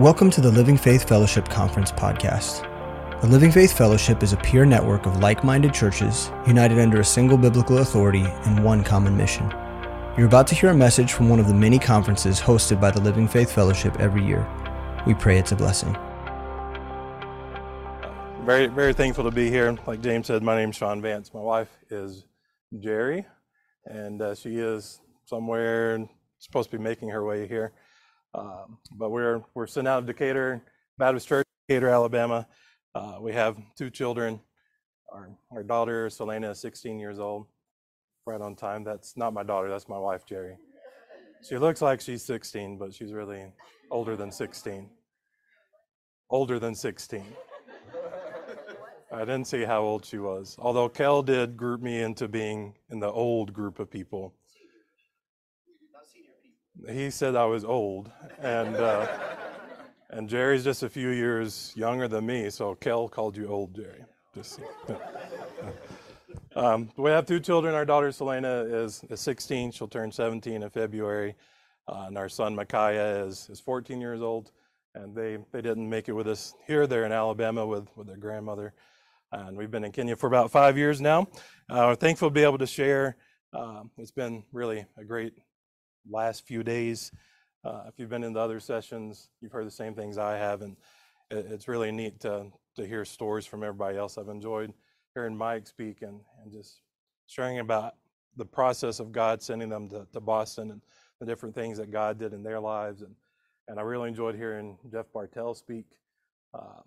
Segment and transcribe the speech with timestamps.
[0.00, 2.62] Welcome to the Living Faith Fellowship Conference podcast.
[3.20, 7.04] The Living Faith Fellowship is a peer network of like minded churches united under a
[7.04, 9.50] single biblical authority and one common mission.
[10.16, 13.00] You're about to hear a message from one of the many conferences hosted by the
[13.02, 14.48] Living Faith Fellowship every year.
[15.06, 15.94] We pray it's a blessing.
[18.46, 19.76] Very, very thankful to be here.
[19.86, 21.34] Like James said, my name's Sean Vance.
[21.34, 22.24] My wife is
[22.78, 23.26] Jerry,
[23.84, 26.08] and uh, she is somewhere
[26.38, 27.74] supposed to be making her way here.
[28.34, 30.62] Um, but we're we're sent out of Decatur
[30.98, 32.46] Baptist Church, Decatur, Alabama.
[32.94, 34.40] Uh, we have two children.
[35.12, 37.46] Our our daughter Selena is 16 years old,
[38.26, 38.84] right on time.
[38.84, 39.68] That's not my daughter.
[39.68, 40.56] That's my wife, Jerry.
[41.42, 43.46] She looks like she's 16, but she's really
[43.90, 44.90] older than 16.
[46.28, 47.24] Older than 16.
[49.12, 50.54] I didn't see how old she was.
[50.58, 54.34] Although Kel did group me into being in the old group of people
[56.88, 59.06] he said I was old, and uh,
[60.10, 64.04] and Jerry's just a few years younger than me, so Kel called you old, Jerry.
[64.34, 64.60] Just,
[66.56, 67.74] um, we have two children.
[67.74, 71.34] Our daughter Selena is, is 16; she'll turn 17 in February,
[71.88, 74.52] uh, and our son Micaiah is is 14 years old.
[74.94, 76.86] And they they didn't make it with us here.
[76.86, 78.72] They're in Alabama with with their grandmother,
[79.30, 81.28] and we've been in Kenya for about five years now.
[81.68, 83.16] Uh, we're thankful to be able to share.
[83.52, 85.34] Uh, it's been really a great
[86.08, 87.12] last few days.
[87.64, 90.62] Uh, if you've been in the other sessions, you've heard the same things I have,
[90.62, 90.76] and
[91.30, 94.16] it, it's really neat to to hear stories from everybody else.
[94.16, 94.72] I've enjoyed
[95.14, 96.80] hearing Mike speak and, and just
[97.26, 97.94] sharing about
[98.36, 100.80] the process of God sending them to, to Boston and
[101.18, 103.02] the different things that God did in their lives.
[103.02, 103.14] And,
[103.68, 105.86] and I really enjoyed hearing Jeff Bartell speak.
[106.54, 106.82] Uh,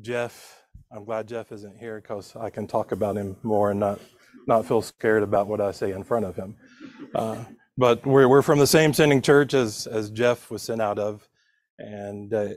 [0.00, 4.00] Jeff, I'm glad Jeff isn't here because I can talk about him more and not,
[4.46, 6.56] not feel scared about what I say in front of him.
[7.14, 7.44] Uh,
[7.76, 11.28] but we're, we're from the same sending church as, as Jeff was sent out of.
[11.78, 12.48] And uh,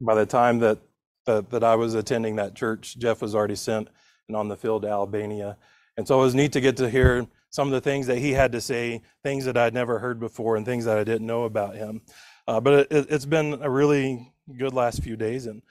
[0.00, 0.78] by the time that,
[1.26, 3.88] that, that I was attending that church, Jeff was already sent
[4.28, 5.56] and on the field to Albania.
[5.96, 8.32] And so it was neat to get to hear some of the things that he
[8.32, 11.44] had to say, things that I'd never heard before, and things that I didn't know
[11.44, 12.02] about him.
[12.46, 15.62] Uh, but it, has been a really good last few days, and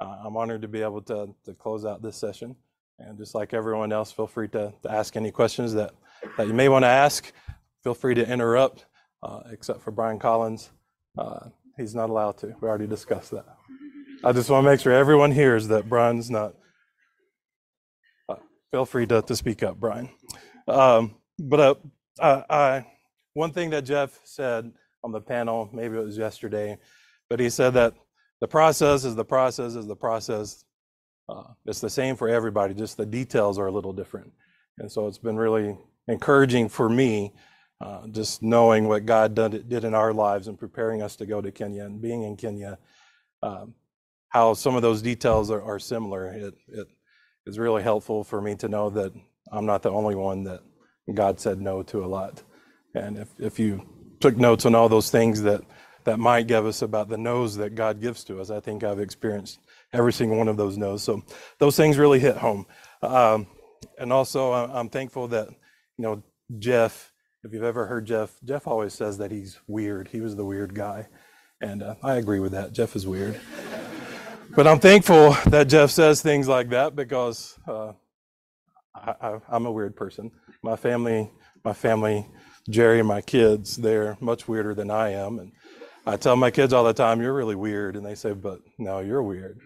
[0.00, 2.56] uh, I'm honored to be able to, to close out this session.
[2.98, 5.92] And just like everyone else, feel free to, to ask any questions that,
[6.36, 7.32] that you may want to ask
[7.82, 8.86] feel free to interrupt,
[9.22, 10.70] uh, except for Brian Collins.
[11.18, 12.54] Uh, he's not allowed to.
[12.60, 13.46] We already discussed that.
[14.24, 16.54] I just want to make sure everyone hears that Brian's not.
[18.28, 18.36] Uh,
[18.70, 20.08] feel free to, to speak up, Brian.
[20.68, 21.80] Um, but
[22.20, 22.86] uh, I,
[23.34, 24.70] one thing that Jeff said
[25.02, 26.78] on the panel, maybe it was yesterday,
[27.28, 27.94] but he said that
[28.40, 30.64] the process is the process is the process.
[31.28, 34.32] Uh, it's the same for everybody, just the details are a little different.
[34.78, 35.76] And so it's been really
[36.08, 37.32] encouraging for me
[37.82, 41.40] uh, just knowing what God did, did in our lives and preparing us to go
[41.40, 42.78] to Kenya and being in Kenya,
[43.42, 43.74] um,
[44.28, 46.32] how some of those details are, are similar.
[46.32, 46.86] It, it
[47.44, 49.12] is really helpful for me to know that
[49.50, 50.60] I'm not the only one that
[51.12, 52.42] God said no to a lot.
[52.94, 53.84] And if, if you
[54.20, 55.62] took notes on all those things that,
[56.04, 59.00] that might give us about the no's that God gives to us, I think I've
[59.00, 59.58] experienced
[59.92, 61.02] every single one of those no's.
[61.02, 61.22] So
[61.58, 62.64] those things really hit home.
[63.02, 63.48] Um,
[63.98, 66.22] and also, I'm thankful that, you know,
[66.58, 67.11] Jeff
[67.44, 70.08] if you've ever heard Jeff, Jeff always says that he's weird.
[70.08, 71.08] He was the weird guy.
[71.60, 72.72] And uh, I agree with that.
[72.72, 73.40] Jeff is weird.
[74.54, 77.92] but I'm thankful that Jeff says things like that because uh,
[78.94, 80.30] I, am a weird person.
[80.62, 81.30] My family,
[81.64, 82.28] my family,
[82.70, 85.40] Jerry and my kids, they're much weirder than I am.
[85.40, 85.52] And
[86.06, 87.96] I tell my kids all the time, you're really weird.
[87.96, 89.58] And they say, but no, you're weird.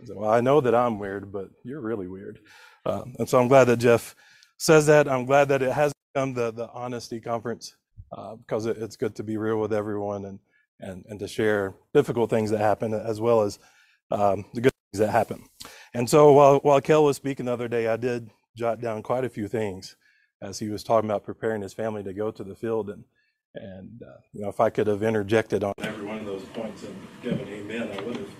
[0.00, 2.38] I say, well, I know that I'm weird, but you're really weird.
[2.86, 4.14] Uh, and so I'm glad that Jeff
[4.56, 5.08] says that.
[5.08, 7.76] I'm glad that it has come the the honesty conference
[8.12, 10.38] uh, because it, it's good to be real with everyone and
[10.80, 13.58] and and to share difficult things that happen as well as
[14.10, 15.44] um, the good things that happen.
[15.92, 19.24] And so while while Kel was speaking the other day, I did jot down quite
[19.24, 19.96] a few things
[20.40, 23.04] as he was talking about preparing his family to go to the field and
[23.56, 26.84] and uh, you know if I could have interjected on every one of those points
[26.84, 28.30] and given amen, I would have.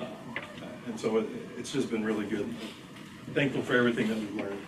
[0.00, 0.06] Uh,
[0.86, 2.54] and so it, it's just been really good.
[3.34, 4.60] Thankful for everything that we've learned.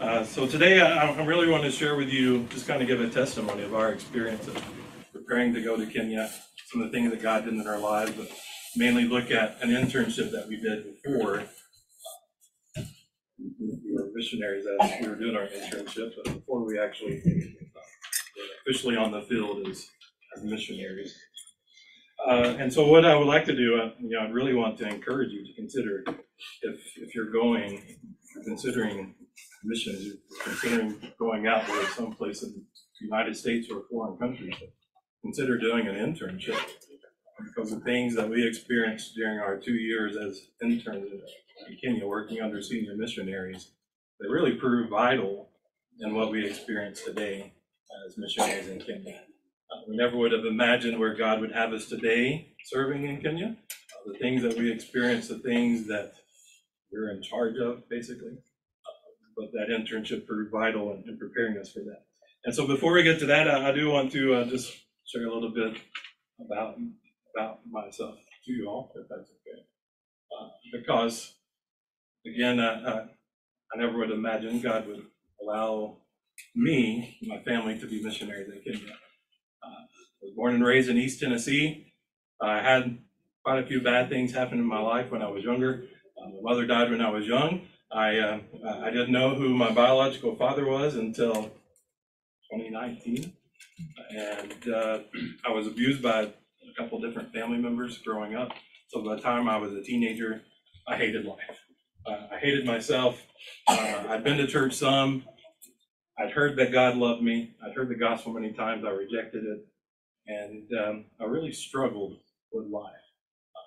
[0.00, 3.02] Uh, so today I, I really want to share with you, just kind of give
[3.02, 4.64] a testimony of our experience of
[5.12, 6.30] preparing to go to Kenya,
[6.68, 8.30] some of the things that God did in our lives, but
[8.76, 11.42] mainly look at an internship that we did before.
[13.38, 17.22] We were missionaries as we were doing our internship, but before we actually
[18.66, 19.86] officially on the field as,
[20.34, 21.14] as missionaries.
[22.26, 24.78] Uh, and so what I would like to do, uh, you know, I'd really want
[24.78, 26.04] to encourage you to consider
[26.62, 27.98] if, if you're going,
[28.46, 29.14] considering
[29.64, 32.62] missions, you're considering going out to someplace in the
[33.00, 34.54] United States or a foreign country,
[35.22, 36.58] consider doing an internship
[37.44, 41.10] because the things that we experienced during our two years as interns
[41.68, 43.72] in Kenya, working under senior missionaries,
[44.20, 45.48] they really proved vital
[46.00, 47.52] in what we experience today
[48.06, 49.20] as missionaries in Kenya.
[49.72, 53.56] Uh, we never would have imagined where God would have us today serving in Kenya.
[53.56, 56.14] Uh, the things that we experience, the things that
[56.92, 58.38] we're in charge of, basically.
[59.40, 62.02] But that internship proved vital in, in, preparing us for that.
[62.44, 64.70] And so, before we get to that, I, I do want to uh, just
[65.06, 65.78] share a little bit
[66.44, 66.76] about
[67.34, 69.62] about myself to you all, if that's okay.
[70.38, 71.34] Uh, because,
[72.26, 73.06] again, I
[73.76, 75.06] never would imagine God would
[75.42, 75.96] allow
[76.54, 78.92] me, my family, to be missionaries in Kenya.
[79.62, 81.92] Uh, I was born and raised in East Tennessee.
[82.42, 82.98] I had
[83.44, 85.84] quite a few bad things happen in my life when I was younger.
[86.18, 87.62] Uh, my mother died when I was young.
[87.92, 88.38] I uh,
[88.82, 91.34] I didn't know who my biological father was until
[92.52, 93.32] 2019,
[94.10, 94.98] and uh,
[95.44, 96.32] I was abused by a
[96.78, 98.52] couple different family members growing up.
[98.88, 100.42] So by the time I was a teenager,
[100.86, 101.58] I hated life.
[102.06, 103.22] Uh, I hated myself.
[103.68, 105.24] Uh, I'd been to church some.
[106.18, 107.54] I'd heard that God loved me.
[107.64, 108.84] I'd heard the gospel many times.
[108.84, 109.66] I rejected it.
[110.26, 112.16] And um, I really struggled
[112.52, 112.92] with life.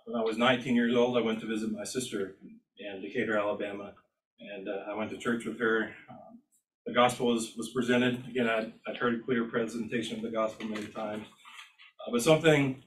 [0.05, 2.35] When I was 19 years old, I went to visit my sister
[2.77, 3.93] in Decatur, Alabama.
[4.39, 5.91] And uh, I went to church with her.
[6.09, 6.39] Um,
[6.85, 8.23] the gospel was, was presented.
[8.27, 11.25] Again, I'd, I'd heard a clear presentation of the gospel many times.
[12.05, 12.83] Uh, but something,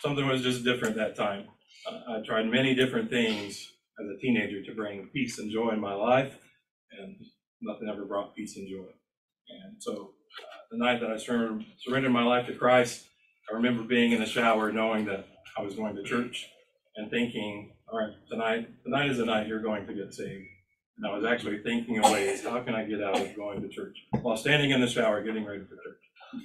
[0.00, 1.46] something was just different that time.
[1.86, 5.80] Uh, I tried many different things as a teenager to bring peace and joy in
[5.80, 6.34] my life.
[6.98, 7.16] And
[7.60, 8.90] nothing ever brought peace and joy.
[9.48, 13.06] And so uh, the night that I surrendered, surrendered my life to Christ,
[13.50, 15.26] I remember being in the shower knowing that
[15.56, 16.48] I was going to church
[16.96, 20.46] and thinking, all right, tonight, tonight is the night you're going to get saved.
[21.02, 23.68] And I was actually thinking of ways, how can I get out of going to
[23.68, 25.98] church while standing in the shower getting ready for church?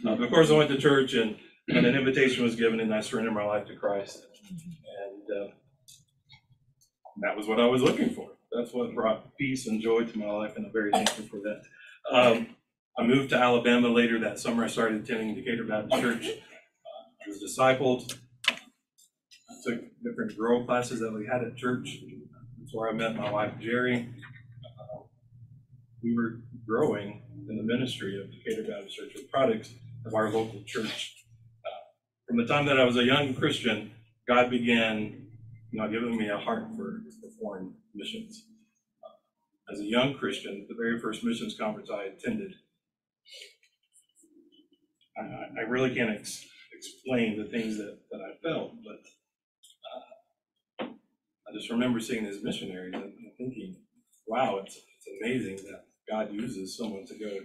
[0.06, 1.38] Uh, of course, I went to church and,
[1.70, 4.26] and an invitation was given and I surrendered my life to Christ.
[4.50, 5.52] And uh,
[7.22, 10.32] that was what I was looking for that's what brought peace and joy to my
[10.32, 11.62] life, and I'm very thankful for that.
[12.12, 12.56] Um,
[12.98, 14.64] I moved to Alabama later that summer.
[14.64, 16.28] I started attending Decatur Baptist Church.
[16.28, 18.18] Uh, I was discipled.
[18.50, 21.98] I took different grow classes that we had at church.
[22.60, 24.10] That's where I met my wife, Jerry.
[25.98, 29.72] Uh, we were growing in the ministry of Decatur Baptist Church with products
[30.06, 31.16] of our local church.
[31.66, 31.70] Uh,
[32.28, 33.92] from the time that I was a young Christian,
[34.28, 35.28] God began,
[35.72, 38.46] you know, giving me a heart for, for foreign missions.
[39.72, 42.54] As a young Christian, the very first missions conference I attended,
[45.18, 49.02] I, I really can't ex- explain the things that, that I felt, but
[50.84, 50.90] uh,
[51.50, 53.76] I just remember seeing these missionaries and thinking,
[54.26, 57.40] wow, it's, it's amazing that God uses someone to go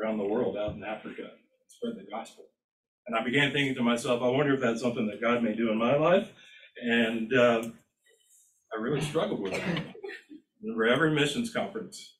[0.00, 2.44] around the world out in Africa and spread the gospel.
[3.06, 5.70] And I began thinking to myself, I wonder if that's something that God may do
[5.70, 6.28] in my life.
[6.82, 7.74] And um,
[8.74, 9.94] I really struggled with that.
[10.60, 12.14] Whenever every missions conference,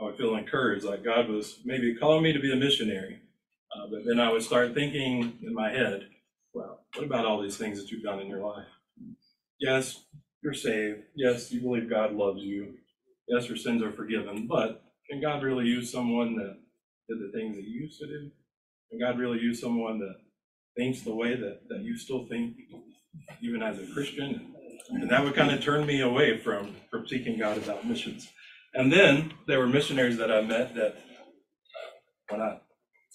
[0.00, 3.20] I would feel encouraged, like God was maybe calling me to be a missionary.
[3.74, 6.08] Uh, but then I would start thinking in my head,
[6.52, 8.66] well, what about all these things that you've done in your life?
[9.58, 10.04] Yes,
[10.42, 11.00] you're saved.
[11.16, 12.74] Yes, you believe God loves you.
[13.26, 14.46] Yes, your sins are forgiven.
[14.46, 16.56] But can God really use someone that
[17.08, 18.30] did the things that you used to do?
[18.90, 20.14] Can God really use someone that
[20.76, 22.56] thinks the way that, that you still think,
[23.42, 24.54] even as a Christian?
[24.90, 28.28] And that would kind of turn me away from, from seeking God about missions.
[28.74, 31.90] And then there were missionaries that I met that, uh,
[32.30, 32.58] when I,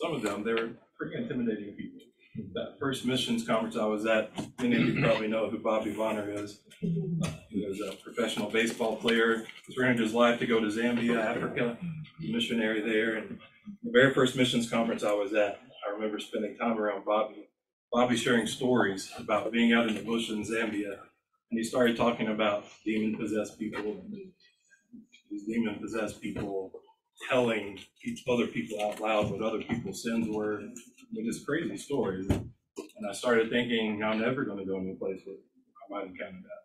[0.01, 1.99] some of them, they were pretty intimidating people.
[2.53, 6.31] That first missions conference I was at, many of you probably know who Bobby Bonner
[6.31, 6.61] is.
[6.83, 11.77] Uh, he was a professional baseball player, surrendered his life to go to Zambia, Africa,
[12.19, 13.17] missionary there.
[13.17, 13.39] And
[13.83, 17.49] the very first missions conference I was at, I remember spending time around Bobby.
[17.91, 20.99] Bobby sharing stories about being out in the bush in Zambia
[21.51, 24.03] and he started talking about demon possessed people,
[25.29, 26.71] these demon possessed people
[27.27, 27.79] telling
[28.29, 30.59] other people out loud what other people's sins were.
[30.59, 32.29] I mean, just crazy stories.
[32.29, 36.39] And I started thinking, I'm never going to go any place where I might encounter
[36.43, 36.63] that.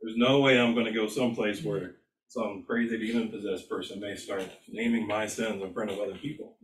[0.00, 1.96] There's no way I'm going to go someplace where
[2.28, 6.56] some crazy demon possessed person may start naming my sins in front of other people.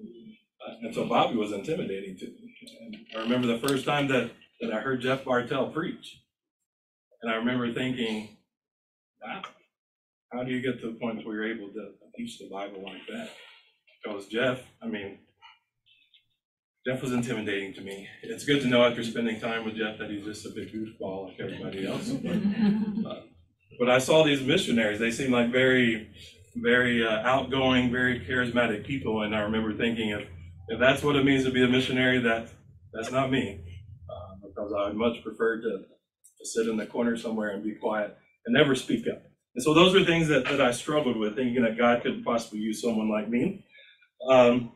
[0.83, 2.55] And so Bobby was intimidating to me.
[2.81, 6.23] And I remember the first time that, that I heard Jeff Bartell preach.
[7.23, 8.37] And I remember thinking,
[9.23, 9.43] wow,
[10.33, 13.07] how do you get to the point where you're able to teach the Bible like
[13.09, 13.31] that?
[14.03, 15.19] Because Jeff, I mean,
[16.87, 18.09] Jeff was intimidating to me.
[18.23, 21.29] It's good to know after spending time with Jeff that he's just a big goofball
[21.29, 22.09] like everybody else.
[22.11, 23.21] But, uh,
[23.79, 25.01] but I saw these missionaries.
[25.01, 26.11] They seemed like very,
[26.55, 29.23] very uh, outgoing, very charismatic people.
[29.23, 30.23] And I remember thinking, if,
[30.69, 32.49] if that's what it means to be a missionary, that
[32.93, 33.61] that's not me
[34.57, 35.79] because I would much prefer to,
[36.39, 39.23] to sit in the corner somewhere and be quiet and never speak up.
[39.57, 42.59] And so those are things that, that I struggled with, thinking that God couldn't possibly
[42.59, 43.65] use someone like me.
[44.29, 44.73] Um,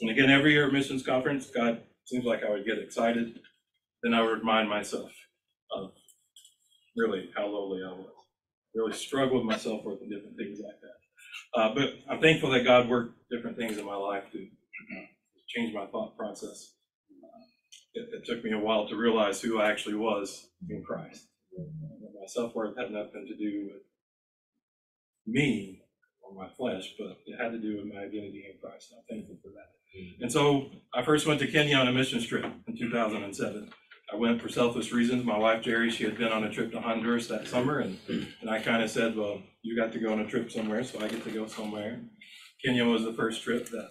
[0.00, 3.40] and again, every year at missions conference, God seems like I would get excited.
[4.04, 5.10] Then I would remind myself
[5.72, 5.90] of
[6.96, 8.06] really how lowly I was.
[8.72, 11.60] Really struggle with myself with different things like that.
[11.60, 15.06] Uh, but I'm thankful that God worked different things in my life to uh,
[15.48, 16.74] change my thought process.
[17.10, 17.42] Uh,
[17.94, 21.26] it, it, took me a while to realize who I actually was in Christ.
[21.56, 23.82] My self worth had nothing to do with
[25.26, 25.82] me
[26.22, 28.94] or my flesh, but it had to do with my identity in Christ.
[28.96, 29.70] I'm thankful for that.
[30.20, 33.70] And so I first went to Kenya on a mission trip in 2007.
[34.12, 35.24] I went for selfish reasons.
[35.24, 38.50] My wife Jerry, she had been on a trip to Honduras that summer, and and
[38.50, 41.08] I kind of said, "Well, you got to go on a trip somewhere, so I
[41.08, 42.00] get to go somewhere."
[42.64, 43.90] Kenya was the first trip that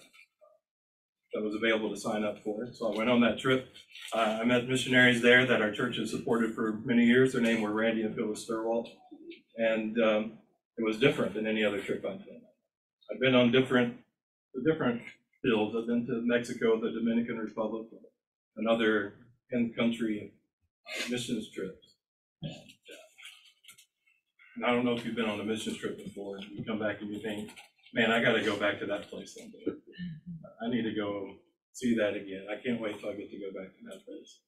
[1.32, 2.68] that was available to sign up for.
[2.72, 3.68] So I went on that trip.
[4.14, 7.32] Uh, I met missionaries there that our church has supported for many years.
[7.32, 8.86] Their name were Randy and Phyllis Thurwalt,
[9.56, 10.38] and um,
[10.76, 12.42] it was different than any other trip I've been.
[13.12, 13.98] I've been on different
[14.64, 15.02] different
[15.42, 15.74] fields.
[15.76, 17.86] I've been to Mexico, the Dominican Republic,
[18.56, 19.14] another
[19.50, 20.32] in-country
[21.10, 21.96] missions trips.
[22.42, 22.52] And,
[24.64, 26.78] uh, I don't know if you've been on a missions trip before, and you come
[26.78, 27.50] back and you think,
[27.92, 29.80] man, I gotta go back to that place someday.
[30.62, 31.36] I need to go
[31.72, 32.46] see that again.
[32.50, 34.40] I can't wait till I get to go back to that place.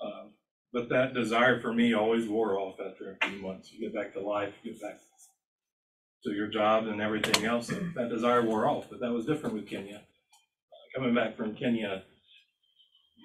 [0.00, 0.32] Um,
[0.72, 3.70] but that desire for me always wore off after a few months.
[3.72, 4.98] You get back to life, you get back
[6.24, 7.68] to your job and everything else.
[7.94, 9.96] That desire wore off, but that was different with Kenya.
[9.96, 12.02] Uh, coming back from Kenya,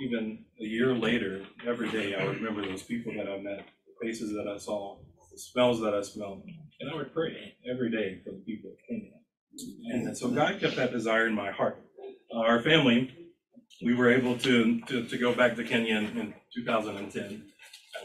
[0.01, 4.07] even a year later, every day I would remember those people that I met, the
[4.07, 4.97] faces that I saw,
[5.31, 6.43] the smells that I smelled,
[6.79, 9.11] and I would pray every day for the people of Kenya.
[9.91, 11.81] And so God kept that desire in my heart.
[12.33, 13.11] Uh, our family,
[13.81, 17.23] we were able to, to, to go back to Kenya in, in 2010.
[17.23, 17.43] And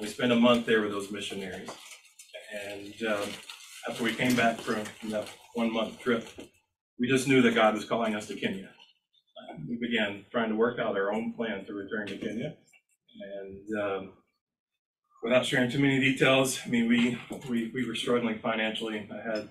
[0.00, 1.68] we spent a month there with those missionaries.
[2.54, 3.28] And um,
[3.88, 6.28] after we came back from, that one month trip,
[6.98, 8.68] we just knew that God was calling us to Kenya.
[9.68, 12.54] We began trying to work out our own plan to return to Kenya.
[13.20, 14.12] And um,
[15.22, 19.08] without sharing too many details, I mean, we, we, we were struggling financially.
[19.12, 19.48] I had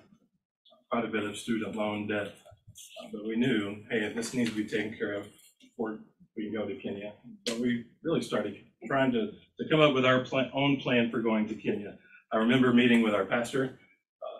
[0.90, 4.56] quite a bit of student loan debt, uh, but we knew, hey, this needs to
[4.56, 5.26] be taken care of
[5.60, 6.00] before
[6.36, 7.12] we can go to Kenya.
[7.46, 11.46] But we really started trying to, to come up with our own plan for going
[11.48, 11.98] to Kenya.
[12.32, 13.78] I remember meeting with our pastor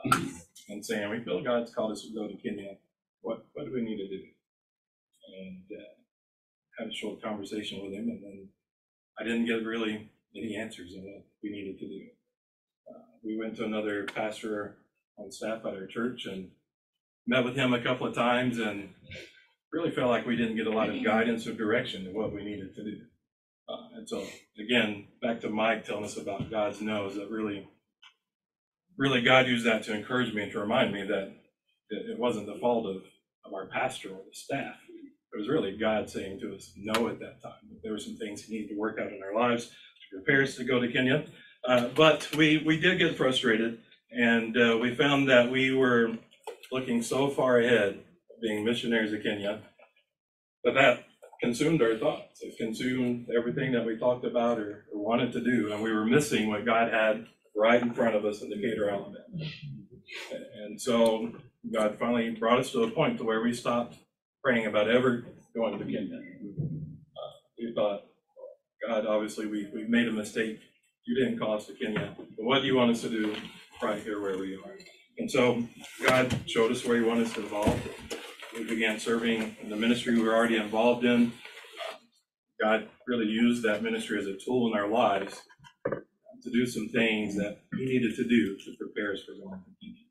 [0.68, 2.76] and saying, we feel God's called us to go to Kenya.
[3.20, 4.22] What, what do we need to do?
[5.38, 8.48] And uh, had a short conversation with him, and then
[9.18, 12.06] I didn't get really any answers on what we needed to do.
[12.90, 14.76] Uh, we went to another pastor
[15.18, 16.50] on staff at our church and
[17.26, 18.88] met with him a couple of times and
[19.72, 22.44] really felt like we didn't get a lot of guidance or direction in what we
[22.44, 22.98] needed to do.
[23.68, 24.24] Uh, and so,
[24.58, 27.68] again, back to Mike telling us about God's no's that really,
[29.02, 31.32] really God used that to encourage me and to remind me that
[31.90, 33.02] it wasn't the fault of,
[33.44, 34.76] of our pastor or the staff.
[35.34, 37.52] It was really God saying to us no at that time.
[37.82, 40.54] There were some things he needed to work out in our lives to prepare us
[40.56, 41.24] to go to Kenya.
[41.66, 43.80] Uh, but we, we did get frustrated,
[44.12, 46.16] and uh, we found that we were
[46.70, 47.98] looking so far ahead,
[48.40, 49.62] being missionaries of Kenya,
[50.62, 51.04] that that
[51.40, 52.40] consumed our thoughts.
[52.42, 56.04] It consumed everything that we talked about or, or wanted to do, and we were
[56.04, 59.18] missing what God had right in front of us in Decatur, Alabama.
[60.62, 61.32] And so
[61.72, 63.96] God finally brought us to a point to where we stopped
[64.42, 66.16] praying about ever going to Kenya.
[66.16, 68.02] Uh, we thought,
[68.86, 70.60] God, obviously we, we made a mistake.
[71.06, 73.34] You didn't call us to Kenya, but what do you want us to do
[73.82, 74.76] right here where we are?
[75.18, 75.66] And so
[76.06, 77.80] God showed us where He wanted us to evolve.
[78.54, 81.32] We began serving in the ministry we were already involved in.
[82.60, 85.42] God really used that ministry as a tool in our lives
[86.42, 89.70] to do some things that He needed to do to prepare us for going to
[89.80, 90.04] Kenya.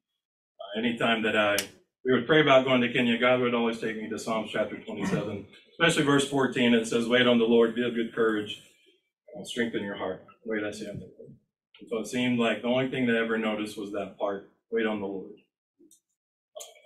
[0.60, 1.58] Uh, anytime that I
[2.04, 4.76] we would pray about going to Kenya, God would always take me to Psalms chapter
[4.76, 6.74] 27, especially verse 14.
[6.74, 8.64] It says, Wait on the Lord, be of good courage,
[9.36, 10.26] and strengthen your heart.
[10.44, 11.36] Wait, I say on the Lord.
[11.80, 14.50] And so it seemed like the only thing that I ever noticed was that part
[14.72, 15.32] wait on the Lord.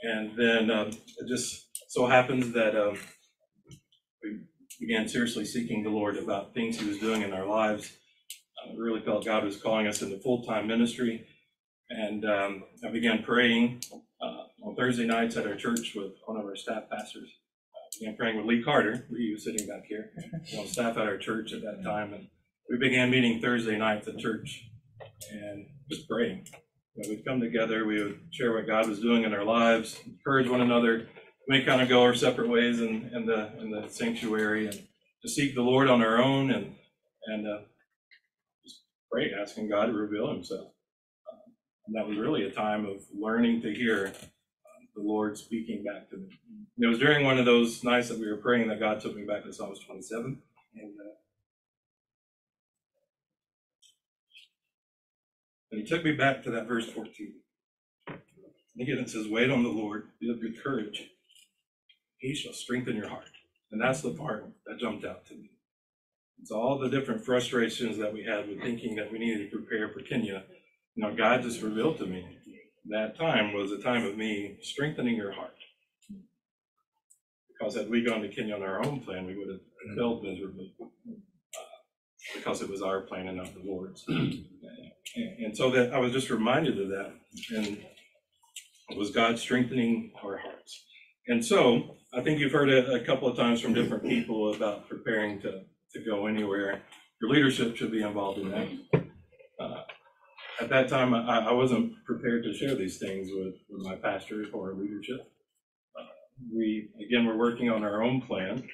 [0.03, 2.97] And then um, it just so happens that um,
[4.21, 4.39] we
[4.79, 7.95] began seriously seeking the Lord about things He was doing in our lives.
[8.75, 11.25] Really felt God was calling us into full time ministry.
[11.89, 13.83] And um, I began praying
[14.21, 17.29] uh, on Thursday nights at our church with one of our staff pastors.
[17.75, 19.05] I began praying with Lee Carter.
[19.09, 20.11] Lee was sitting back here,
[20.57, 22.13] on staff at our church at that time.
[22.13, 22.27] And
[22.69, 24.67] we began meeting Thursday nights at church
[25.31, 26.47] and just praying.
[26.95, 29.99] You know, we'd come together, we would share what God was doing in our lives,
[30.05, 31.07] encourage one another.
[31.47, 34.81] We kind of go our separate ways in, in the in the sanctuary and
[35.21, 36.75] to seek the Lord on our own and
[37.27, 37.59] and uh,
[39.39, 40.67] asking God to reveal Himself.
[41.31, 41.53] Um,
[41.87, 46.09] and that was really a time of learning to hear um, the Lord speaking back
[46.09, 46.29] to me.
[46.77, 49.15] And it was during one of those nights that we were praying that God took
[49.15, 50.41] me back to Psalms 27.
[50.75, 51.15] And, uh,
[55.71, 57.33] He took me back to that verse 14.
[58.07, 61.09] And again, it says, Wait on the Lord, be of good courage.
[62.17, 63.29] He shall strengthen your heart.
[63.71, 65.49] And that's the part that jumped out to me.
[66.45, 69.89] It's all the different frustrations that we had with thinking that we needed to prepare
[69.89, 70.43] for Kenya.
[70.93, 72.23] You know, God just revealed to me
[72.89, 75.55] that time was a time of me strengthening your heart.
[77.47, 80.71] Because had we gone to Kenya on our own plan, we would have failed miserably.
[80.79, 81.15] Uh,
[82.35, 84.05] because it was our plan and not the Lord's.
[84.07, 84.45] and,
[85.15, 87.11] and so that I was just reminded of that.
[87.55, 87.83] And
[88.89, 90.85] it was God strengthening our hearts.
[91.27, 94.87] And so I think you've heard it a couple of times from different people about
[94.87, 95.63] preparing to,
[95.95, 96.81] to go anywhere.
[97.21, 98.67] Your leadership should be involved in that.
[99.59, 99.81] Uh,
[100.61, 104.47] at that time, I, I wasn't prepared to share these things with, with my pastors
[104.53, 105.21] or leadership.
[105.97, 106.03] Uh,
[106.53, 108.67] we, again, were working on our own plan,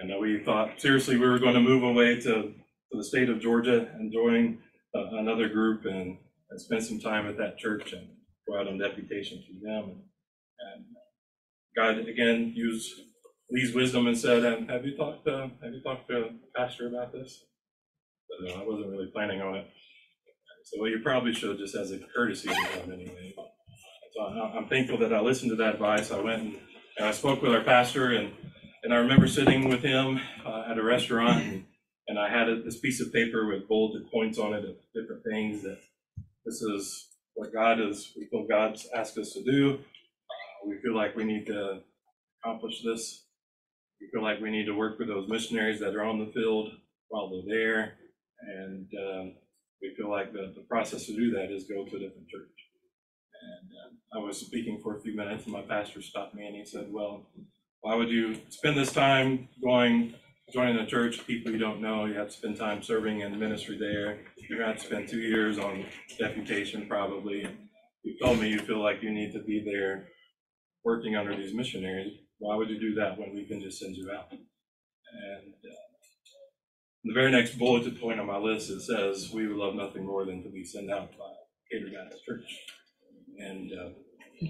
[0.00, 3.40] and we thought seriously we were going to move away to, to the state of
[3.40, 4.58] Georgia and join
[4.94, 6.16] uh, another group and,
[6.50, 8.08] and spend some time at that church and
[8.48, 9.84] go out on deputation to them.
[9.84, 10.02] And,
[10.74, 10.84] and
[11.76, 12.90] God again used
[13.52, 17.12] Lee's wisdom and said, um, "Have you talked to Have you talked to Pastor about
[17.12, 17.44] this?"
[18.28, 19.66] But no, I wasn't really planning on it.
[20.64, 23.34] So, well, you probably should just as a courtesy to them anyway.
[24.14, 26.10] So I'm thankful that I listened to that advice.
[26.10, 26.58] I went and,
[26.98, 28.32] and I spoke with our pastor, and
[28.82, 31.64] and I remember sitting with him uh, at a restaurant, and,
[32.08, 35.24] and I had a, this piece of paper with bolded points on it of different
[35.30, 35.78] things that
[36.46, 38.12] this is what God is.
[38.16, 39.80] We feel God's asked us to do
[40.66, 41.80] we feel like we need to
[42.42, 43.21] accomplish this.
[44.02, 46.72] We feel like we need to work with those missionaries that are on the field
[47.08, 47.92] while they're there.
[48.42, 49.34] And um,
[49.80, 52.50] we feel like the, the process to do that is go to a different church.
[53.42, 53.70] And
[54.18, 56.64] uh, I was speaking for a few minutes, and my pastor stopped me and he
[56.64, 57.22] said, Well,
[57.80, 60.14] why would you spend this time going,
[60.52, 62.06] joining a church, people you don't know?
[62.06, 64.18] You have to spend time serving in the ministry there.
[64.48, 65.84] You're have to spend two years on
[66.18, 67.48] deputation, probably.
[68.02, 70.08] You told me you feel like you need to be there
[70.84, 74.10] working under these missionaries, why would you do that when we can just send you
[74.10, 74.32] out?
[74.32, 75.82] And uh,
[77.04, 80.24] the very next bulleted point on my list, it says, we would love nothing more
[80.24, 81.32] than to be sent out by
[81.70, 82.44] Decatur Baptist Church.
[83.38, 84.48] And uh,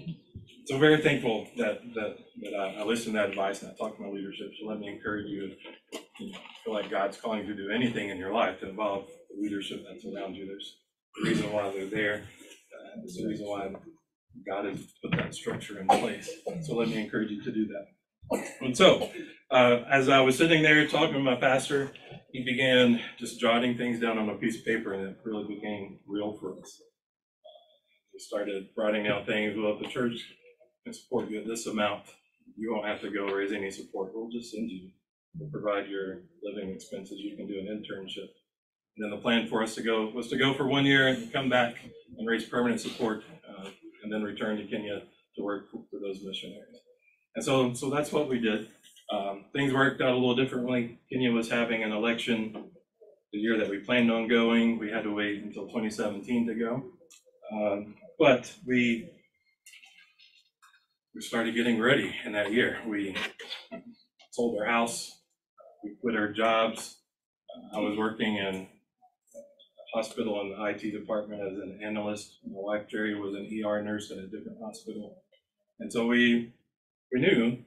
[0.65, 3.97] so very thankful that that, that I, I, listened to that advice and I talked
[3.97, 4.51] to my leadership.
[4.59, 5.51] So let me encourage you,
[5.91, 8.69] if you know, feel like God's calling you to do anything in your life to
[8.69, 10.47] involve the leadership that's around you.
[10.47, 10.77] There's
[11.21, 12.23] a reason why they're there.
[12.73, 13.71] Uh, there's a reason why
[14.47, 16.29] God has put that structure in place.
[16.61, 18.41] So let me encourage you to do that.
[18.61, 19.09] And so,
[19.51, 21.91] uh, as I was sitting there talking with my pastor,
[22.31, 25.99] he began just jotting things down on a piece of paper, and it really became
[26.07, 26.81] real for us.
[28.13, 29.55] we started writing out things.
[29.57, 30.19] Well, the church
[30.83, 32.03] can support you at this amount,
[32.57, 34.11] you won't have to go raise any support.
[34.13, 34.89] We'll just send you.
[35.37, 37.19] We'll provide your living expenses.
[37.19, 38.29] You can do an internship.
[38.95, 41.31] And then the plan for us to go was to go for one year and
[41.33, 41.75] come back
[42.17, 43.23] and raise permanent support
[44.13, 45.01] then return to Kenya
[45.35, 46.79] to work for, those missionaries.
[47.35, 48.67] And so, so that's what we did.
[49.11, 50.99] Um, things worked out a little differently.
[51.11, 52.71] Kenya was having an election
[53.31, 54.77] the year that we planned on going.
[54.77, 56.83] We had to wait until 2017 to go.
[57.51, 59.09] Um, but we
[61.15, 62.79] we started getting ready in that year.
[62.87, 63.15] We
[64.31, 65.11] sold our house.
[65.83, 66.97] We quit our jobs.
[67.75, 68.67] I was working in
[69.93, 72.39] hospital in the IT department as an analyst.
[72.45, 75.23] My wife Jerry was an ER nurse at a different hospital,
[75.79, 76.53] and so we
[77.13, 77.57] we knew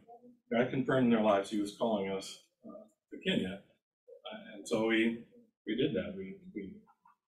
[0.52, 3.60] God confirmed in their lives He was calling us uh, to Kenya,
[4.32, 5.24] uh, and so we
[5.66, 6.14] we did that.
[6.16, 6.72] We we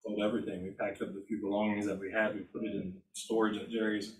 [0.05, 0.63] sold everything.
[0.63, 2.35] We packed up the few belongings that we had.
[2.35, 4.15] We put it in storage at Jerry's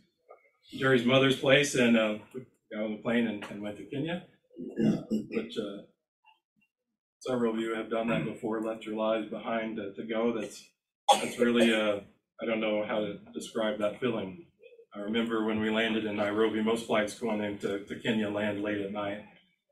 [0.72, 2.18] Jerry's mother's place, and uh,
[2.74, 4.26] got on the plane and, and went to Kenya.
[5.32, 5.84] which uh,
[7.20, 10.34] several of you have done that before, left your lives behind to, to go.
[10.34, 10.64] That's
[11.22, 12.00] that's really uh,
[12.42, 14.46] I don't know how to describe that feeling.
[14.96, 18.82] I remember when we landed in Nairobi, most flights going into to Kenya land late
[18.82, 19.24] at night.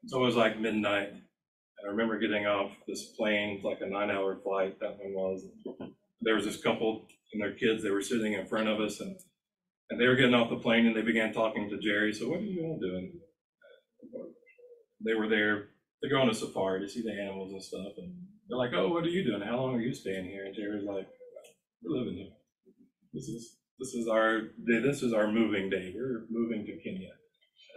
[0.03, 1.10] It's always like midnight.
[1.10, 5.45] And I remember getting off this plane, like a nine hour flight, that one was.
[6.21, 9.15] There was this couple and their kids, they were sitting in front of us and
[9.89, 12.13] and they were getting off the plane and they began talking to Jerry.
[12.13, 13.13] So what are you all doing?
[15.05, 15.69] They were there
[16.03, 17.93] to go on a safari to see the animals and stuff.
[17.97, 18.13] And
[18.47, 19.41] they're like, "Oh, what are you doing?
[19.41, 21.07] How long are you staying here?" And Jerry's like,
[21.83, 22.33] "We're living here.
[23.13, 24.79] This is this is our day.
[24.79, 25.93] This is our moving day.
[25.95, 27.10] We're moving to Kenya."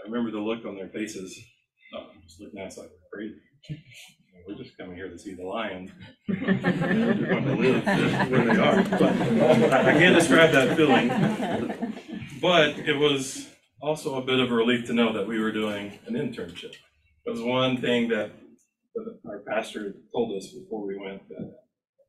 [0.01, 1.39] I remember the look on their faces.
[1.95, 3.41] Oh, just looking at us like crazy.
[4.47, 5.91] we're just coming here to see the lions.
[6.29, 8.83] We want to live where they are.
[8.83, 11.95] But I can't describe that feeling.
[12.41, 13.51] But it was
[13.83, 16.75] also a bit of a relief to know that we were doing an internship.
[17.31, 18.33] Was one thing that
[19.25, 21.59] our pastor told us before we went that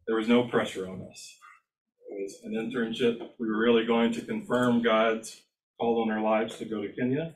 [0.08, 1.38] there was no pressure on us.
[2.10, 3.20] It was an internship.
[3.40, 5.44] We were really going to confirm God's
[5.80, 7.36] call on our lives to go to Kenya.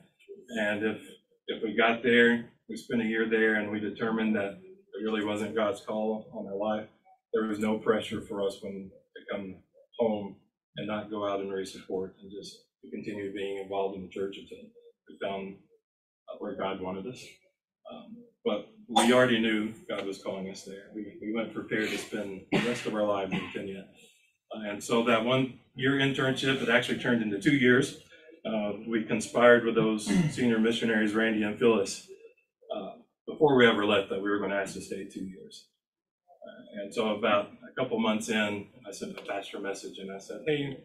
[0.58, 0.98] And if,
[1.46, 5.24] if we got there, we spent a year there and we determined that it really
[5.24, 6.88] wasn't God's call on our life,
[7.32, 9.62] there was no pressure for us when to come
[10.00, 10.34] home
[10.76, 14.08] and not go out and raise support and just to continue being involved in the
[14.08, 14.58] church until
[15.08, 15.56] we found
[16.40, 17.24] where God wanted us.
[17.90, 20.90] Um, but we already knew God was calling us there.
[20.94, 23.86] We, we went prepared to spend the rest of our lives in Kenya.
[24.54, 27.98] Uh, and so that one year internship, it actually turned into two years.
[28.44, 32.08] Uh, we conspired with those senior missionaries, Randy and Phyllis,
[32.74, 32.92] uh,
[33.26, 35.66] before we ever left, that we were going to ask to stay two years.
[36.46, 40.12] Uh, and so about a couple months in, I sent the pastor a message and
[40.12, 40.78] I said, hey,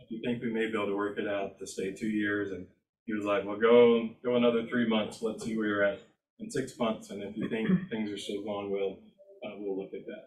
[0.00, 2.52] if you think we may be able to work it out to stay two years,
[2.52, 2.66] and
[3.04, 5.20] he was like, well, go go another three months.
[5.20, 6.00] Let's see where you're at
[6.40, 8.98] in six months, and if you think things are still going well,
[9.46, 10.24] uh, we'll look at that.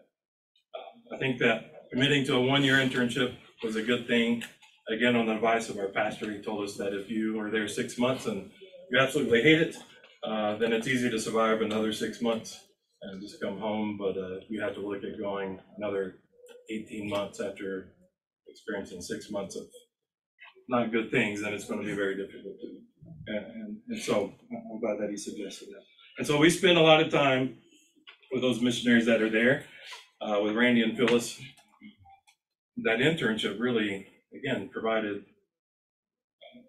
[0.74, 4.44] Uh, I think that committing to a one-year internship was a good thing.
[4.90, 7.68] Again, on the advice of our pastor, he told us that if you are there
[7.68, 8.50] six months and
[8.90, 9.76] you absolutely hate it,
[10.24, 12.58] uh, then it's easy to survive another six months
[13.02, 13.96] and just come home.
[13.98, 16.16] But uh, if you have to look at going another
[16.70, 17.92] 18 months after
[18.48, 19.64] experiencing six months of
[20.68, 22.78] not good things, then it's going to be very difficult to.
[23.26, 25.84] And, and, and so I'm glad that he suggested that.
[26.18, 27.58] And so we spend a lot of time
[28.32, 29.64] with those missionaries that are there,
[30.20, 31.40] uh, with Randy and Phyllis.
[32.78, 35.18] That internship really, again, provided
[36.42, 36.60] uh,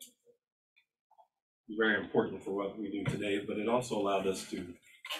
[1.77, 4.67] very important for what we do today, but it also allowed us to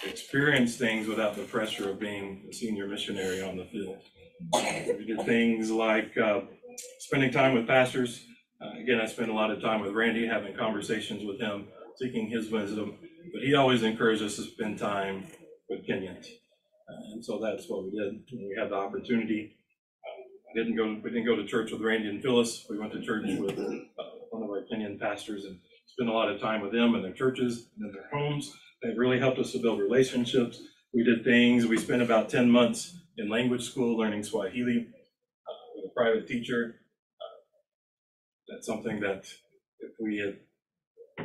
[0.06, 3.98] experience things without the pressure of being a senior missionary on the field.
[4.54, 6.42] We did things like uh,
[7.00, 8.26] spending time with pastors.
[8.62, 12.30] Uh, again, I spent a lot of time with Randy, having conversations with him, seeking
[12.30, 12.94] his wisdom.
[13.34, 15.26] But he always encouraged us to spend time
[15.70, 18.24] with Kenyans, uh, and so that's what we did.
[18.32, 19.56] When we had the opportunity,
[20.06, 21.00] uh, I didn't go.
[21.04, 22.66] We didn't go to church with Randy and Phyllis.
[22.70, 26.32] We went to church with uh, one of our Kenyan pastors and spent a lot
[26.32, 28.52] of time with them in their churches and in their homes.
[28.82, 30.62] They really helped us to build relationships.
[30.94, 31.66] We did things.
[31.68, 36.76] We spent about ten months in language school learning Swahili uh, with a private teacher.
[37.22, 39.26] Uh, that's something that
[39.82, 40.38] if we had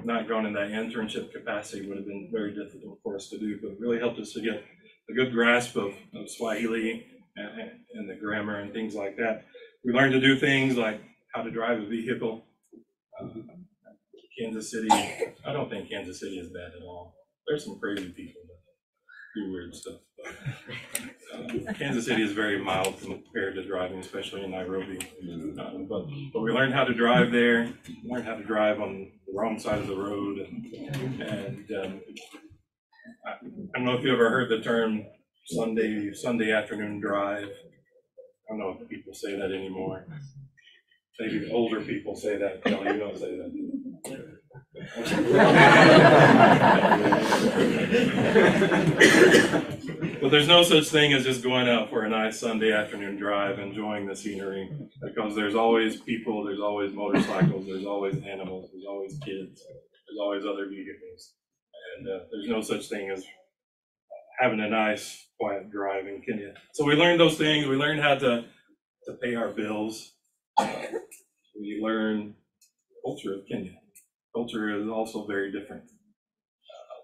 [0.05, 3.59] not gone in that internship capacity would have been very difficult for us to do,
[3.62, 4.64] but really helped us to get
[5.11, 9.45] a good grasp of, of Swahili and, and the grammar and things like that.
[9.85, 11.01] We learned to do things like
[11.35, 12.45] how to drive a vehicle.
[13.21, 13.29] Uh,
[14.38, 17.14] Kansas City, I don't think Kansas City is bad at all.
[17.47, 20.01] There's some crazy people that do weird stuff.
[21.67, 24.99] But, Kansas City is very mild compared to driving, especially in Nairobi.
[25.59, 27.73] Uh, but, but we learned how to drive there,
[28.05, 30.39] learned how to drive on the wrong side of the road.
[30.39, 32.01] And, and um,
[33.27, 35.05] I, I don't know if you ever heard the term
[35.47, 37.49] Sunday Sunday afternoon drive.
[37.49, 40.07] I don't know if people say that anymore.
[41.19, 42.65] Maybe older people say that.
[42.67, 43.51] No, you don't say that.
[50.25, 53.59] but there's no such thing as just going out for a nice Sunday afternoon drive,
[53.59, 54.71] enjoying the scenery,
[55.03, 60.45] because there's always people, there's always motorcycles, there's always animals, there's always kids, there's always
[60.47, 61.35] other vehicles,
[61.99, 63.23] and uh, there's no such thing as
[64.41, 66.55] having a nice quiet drive in Kenya.
[66.73, 67.67] So we learned those things.
[67.67, 68.47] We learned how to
[69.05, 70.15] to pay our bills.
[70.57, 70.73] Uh,
[71.61, 72.35] we learn
[73.05, 73.73] culture of Kenya
[74.35, 75.85] culture is also very different.
[75.85, 77.01] Uh,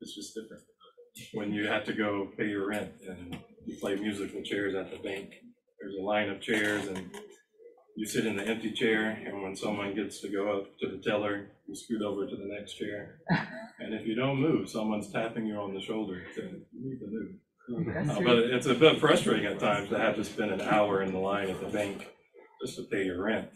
[0.00, 0.62] it's just different.
[1.32, 4.98] When you have to go pay your rent and you play musical chairs at the
[4.98, 5.30] bank,
[5.80, 7.10] there's a line of chairs and
[7.96, 10.98] you sit in the empty chair, and when someone gets to go up to the
[10.98, 13.18] teller, you scoot over to the next chair.
[13.80, 17.06] And if you don't move, someone's tapping you on the shoulder saying, you need to
[17.06, 18.10] move.
[18.10, 21.12] Uh, but it's a bit frustrating at times to have to spend an hour in
[21.12, 22.08] the line at the bank
[22.60, 23.48] just to pay your rent.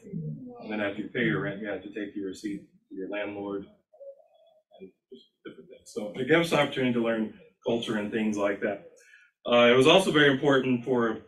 [0.60, 3.08] And then after you pay your rent, you have to take your receipt to your
[3.08, 3.66] landlord
[4.82, 5.92] and just different things.
[5.94, 7.34] So it gives us an opportunity to learn
[7.66, 8.88] culture and things like that.
[9.46, 11.18] Uh, it was also very important for,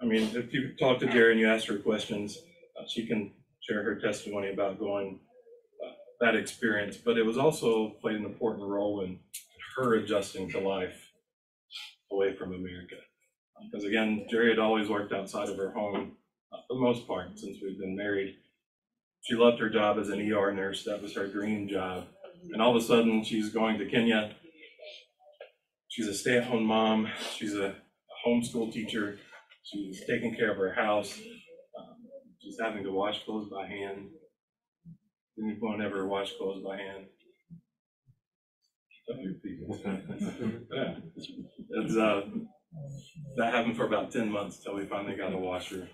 [0.00, 2.38] I mean, if you talk to Jerry and you ask her questions,
[2.78, 5.20] uh, she can share her testimony about going
[5.84, 6.96] uh, that experience.
[6.96, 9.18] But it was also played an important role in
[9.76, 11.10] her adjusting to life
[12.10, 12.96] away from America.
[13.70, 16.12] Because again, Jerry had always worked outside of her home
[16.52, 18.36] uh, for the most part since we've been married.
[19.22, 20.84] She loved her job as an ER nurse.
[20.84, 22.06] That was her dream job.
[22.52, 24.34] And all of a sudden, she's going to Kenya
[25.94, 27.08] she's a stay-at-home mom.
[27.36, 29.18] She's a, a homeschool teacher.
[29.62, 31.16] She's taking care of her house.
[31.78, 31.96] Um,
[32.42, 34.08] she's having to wash clothes by hand.
[35.38, 37.06] Anyone ever wash clothes by hand?
[39.10, 39.78] A few people.
[40.72, 40.94] yeah.
[41.70, 42.22] It's, uh,
[43.36, 45.88] that happened for about 10 months until we finally got a washer.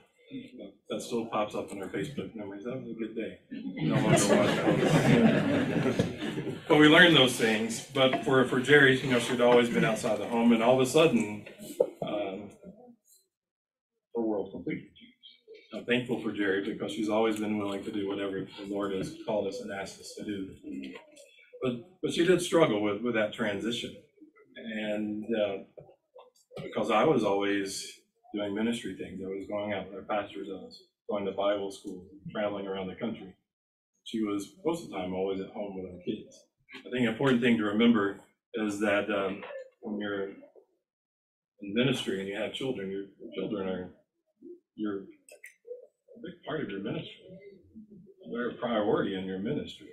[0.88, 2.64] That still pops up in our Facebook memories.
[2.64, 3.38] That was a good day.
[3.82, 3.96] No
[6.68, 7.86] But we learned those things.
[7.92, 10.86] But for, for Jerry, you know, she'd always been outside the home, and all of
[10.86, 11.46] a sudden,
[12.02, 12.50] um,
[14.14, 15.74] her world completely changed.
[15.74, 19.16] I'm thankful for Jerry because she's always been willing to do whatever the Lord has
[19.26, 20.48] called us and asked us to do.
[21.62, 23.94] But but she did struggle with, with that transition,
[24.56, 25.56] and uh,
[26.62, 27.99] because I was always
[28.34, 31.70] doing ministry things, I was going out with our pastors, I was going to Bible
[31.70, 33.34] school, traveling around the country.
[34.04, 36.44] She was most of the time always at home with our kids.
[36.78, 38.20] I think an important thing to remember
[38.54, 39.42] is that um,
[39.80, 43.90] when you're in ministry and you have children, your, children are
[44.76, 47.20] your a big part of your ministry.
[48.32, 49.88] They're a priority in your ministry.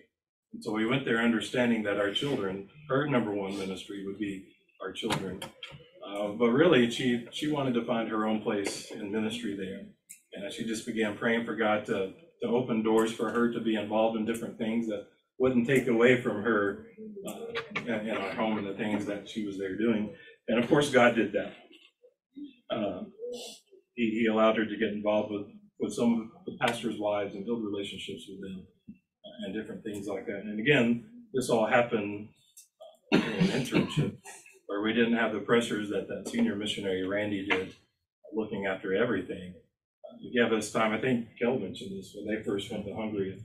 [0.53, 4.45] And so we went there understanding that our children, her number one ministry would be
[4.81, 5.41] our children.
[6.07, 9.81] Uh, but really, she she wanted to find her own place in ministry there,
[10.33, 13.75] and she just began praying for God to to open doors for her to be
[13.75, 15.07] involved in different things that
[15.39, 16.85] wouldn't take away from her
[17.27, 20.13] uh, our home and the things that she was there doing.
[20.47, 21.53] And of course, God did that.
[22.69, 23.03] Uh,
[23.95, 25.47] he, he allowed her to get involved with,
[25.79, 28.65] with some of the pastors' wives and build relationships with them
[29.45, 30.41] and different things like that.
[30.43, 32.29] And again, this all happened
[33.11, 34.17] in an internship
[34.67, 37.73] where we didn't have the pressures that that senior missionary Randy did,
[38.33, 39.53] looking after everything.
[40.05, 42.93] Uh, to give us time, I think Kel mentioned this when they first went to
[42.93, 43.41] Hungary.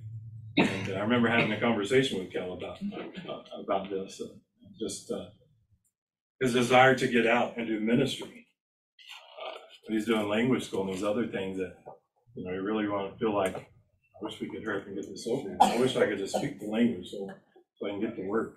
[0.59, 2.79] And uh, I remember having a conversation with Kel about
[3.29, 4.35] uh, about this, uh,
[4.79, 5.27] just uh,
[6.41, 8.47] his desire to get out and do ministry.
[9.47, 9.59] Uh,
[9.89, 11.77] he's doing language school and these other things that
[12.35, 14.97] you know he really want to feel like I wish we could hurry up and
[14.97, 15.57] get this over.
[15.61, 17.29] I wish I could just speak the language so,
[17.77, 18.57] so I can get to work.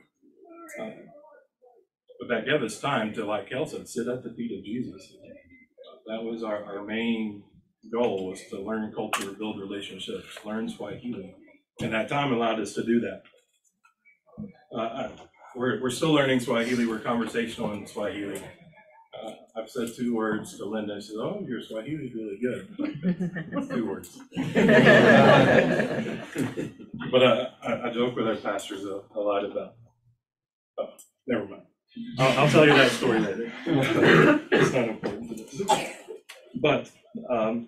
[2.15, 4.63] Uh, but that gave us time to, like Kel said, sit at the feet of
[4.63, 5.13] Jesus.
[6.08, 7.43] That was our, our main
[7.91, 11.36] goal was to learn culture, build relationships, learn Swahili.
[11.82, 13.23] And that time allowed us to do that.
[14.78, 15.10] Uh,
[15.56, 16.86] we're, we're still learning Swahili.
[16.86, 18.41] We're conversational in Swahili.
[19.23, 21.01] Uh, I've said two words to Linda.
[21.01, 22.67] She said, "Oh, your Swahili is really good."
[23.73, 24.19] two words.
[27.12, 29.75] but uh, I, I, joke with our pastors a, a lot about.
[30.78, 30.89] Oh,
[31.25, 31.62] never mind.
[32.19, 33.51] I'll, I'll tell you that story later.
[34.51, 35.89] it's not important this.
[36.55, 36.91] But
[37.29, 37.67] um,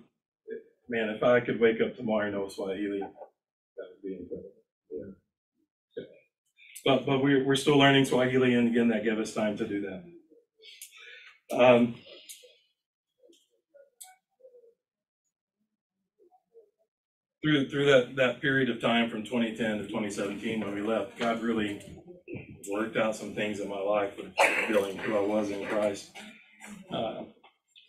[0.88, 4.50] man, if I could wake up tomorrow and know Swahili, that would be incredible.
[4.90, 6.04] Yeah.
[6.84, 9.80] But but we're we're still learning Swahili, and again, that gave us time to do
[9.82, 10.04] that.
[11.58, 11.94] Um,
[17.42, 21.42] through through that that period of time from 2010 to 2017 when we left, God
[21.42, 21.80] really
[22.70, 24.32] worked out some things in my life with
[24.66, 26.10] feeling who I was in Christ.
[26.92, 27.24] Uh,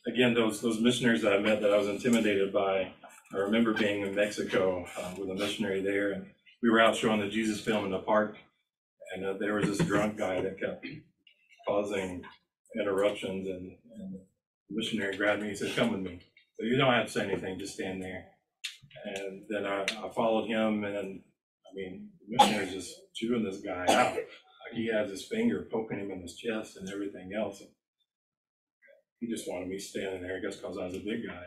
[0.07, 2.91] again, those those missionaries that I met that I was intimidated by.
[3.31, 6.25] I remember being in Mexico uh, with a missionary there, and
[6.63, 8.37] we were out showing the Jesus film in the park,
[9.13, 10.85] and uh, there was this drunk guy that kept
[11.67, 12.23] causing
[12.75, 15.49] interruptions, and, and the missionary grabbed me.
[15.49, 16.19] He said, "Come with me."
[16.59, 18.25] So you don't have to say anything; just stand there.
[19.05, 21.21] And then I, I followed him, and
[21.71, 24.13] I mean, the missionary's just chewing this guy out.
[24.13, 27.61] Like he has his finger poking him in his chest and everything else.
[27.61, 27.69] And
[29.19, 31.43] he just wanted me standing there, I guess, because I was a big guy.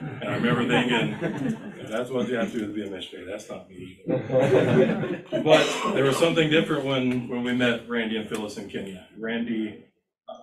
[0.00, 3.26] And I remember thinking, if that's what you have to do to be a missionary.
[3.30, 3.98] That's not me.
[4.08, 9.06] Either." But there was something different when, when we met Randy and Phyllis in Kenya.
[9.18, 9.84] Randy
[10.28, 10.34] uh,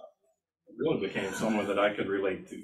[0.77, 2.63] really became someone that I could relate to.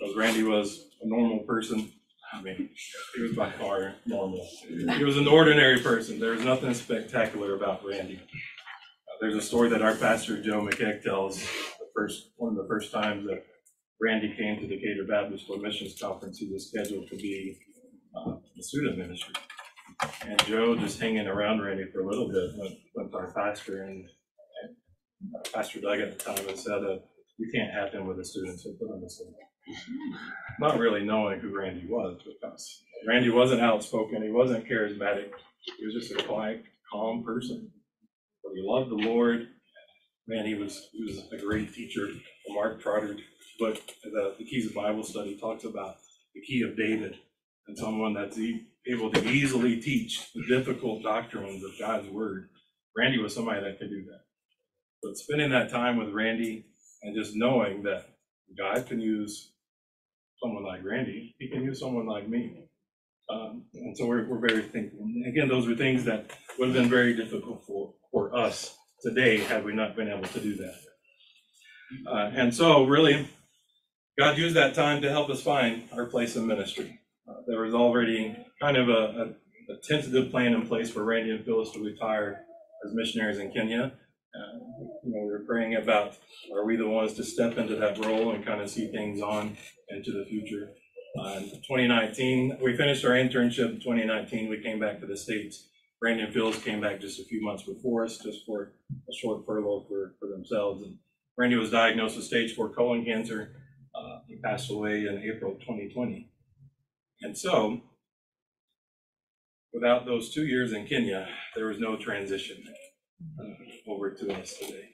[0.00, 1.92] Because Randy was a normal person.
[2.36, 2.68] I mean,
[3.14, 4.46] he was by far normal.
[4.68, 6.20] He was an ordinary person.
[6.20, 8.16] There was nothing spectacular about Randy.
[8.16, 11.40] Uh, there's a story that our pastor Joe McKeck tells.
[11.40, 13.44] The first one of the first times that
[14.00, 17.56] Randy came to Decatur Baptist for Missions Conference, he was scheduled to be
[18.14, 19.34] uh, a student ministry.
[20.26, 23.84] And Joe, just hanging around Randy for a little bit, went, went to our pastor
[23.84, 24.04] and,
[24.62, 26.98] and Pastor Doug at the time and said, uh,
[27.38, 29.32] "You can't have him with the students, so put him aside."
[30.60, 35.30] Not really knowing who Randy was because Randy wasn't outspoken, he wasn't charismatic,
[35.78, 37.70] he was just a quiet, calm person.
[38.42, 39.48] But he loved the Lord.
[40.28, 42.08] Man, he was he was a great teacher.
[42.48, 43.16] Mark Trotter
[43.58, 45.96] book, the, the Keys of Bible Study, talks about
[46.34, 47.18] the key of David
[47.66, 48.38] and someone that's
[48.86, 52.48] able to easily teach the difficult doctrines of God's Word.
[52.96, 54.20] Randy was somebody that could do that.
[55.02, 56.66] But spending that time with Randy
[57.02, 58.06] and just knowing that
[58.56, 59.52] God can use
[60.42, 62.68] someone like Randy, he can use someone like me.
[63.28, 65.00] Um, and so we're, we're very thankful.
[65.00, 69.38] And Again, those were things that would have been very difficult for, for us today
[69.38, 70.74] had we not been able to do that.
[72.10, 73.28] Uh, and so really,
[74.18, 77.00] God used that time to help us find our place in ministry.
[77.28, 81.30] Uh, there was already kind of a, a, a tentative plan in place for Randy
[81.30, 82.40] and Phyllis to retire
[82.86, 83.92] as missionaries in Kenya.
[84.36, 84.58] Uh,
[85.02, 86.16] you know, we were praying about
[86.52, 89.56] are we the ones to step into that role and kind of see things on
[89.88, 90.72] into the future.
[91.18, 94.50] Uh, 2019, we finished our internship in 2019.
[94.50, 95.68] We came back to the States.
[96.02, 99.46] Randy and Phyllis came back just a few months before us, just for a short
[99.46, 100.82] furlough for, for themselves.
[100.82, 100.98] And
[101.38, 103.52] Randy was diagnosed with stage four colon cancer.
[103.94, 106.30] Uh, he passed away in April 2020.
[107.22, 107.80] And so,
[109.72, 112.62] without those two years in Kenya, there was no transition
[113.40, 113.44] uh,
[113.88, 114.88] over to us today.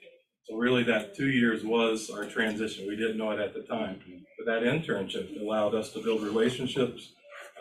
[0.44, 2.86] So really, that two years was our transition.
[2.88, 4.00] We didn't know it at the time,
[4.38, 7.12] but that internship allowed us to build relationships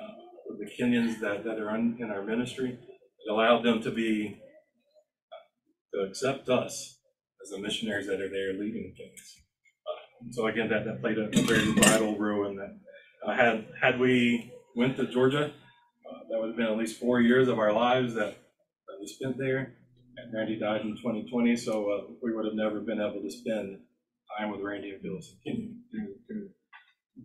[0.01, 0.13] uh,
[0.49, 2.71] with the Kenyans that, that are in, our ministry.
[2.71, 4.39] It allowed them to be
[5.93, 6.97] to accept us
[7.43, 9.35] as the missionaries that are there leading things.
[9.87, 12.79] Uh, so again, that, that played a, a very vital role in that.
[13.25, 17.21] Uh, had had we went to Georgia, uh, that would have been at least four
[17.21, 18.33] years of our lives that,
[18.87, 19.75] that we spent there.
[20.21, 23.79] And Randy died in 2020, so uh, we would have never been able to spend
[24.38, 26.49] time with Randy and in Kenya through, through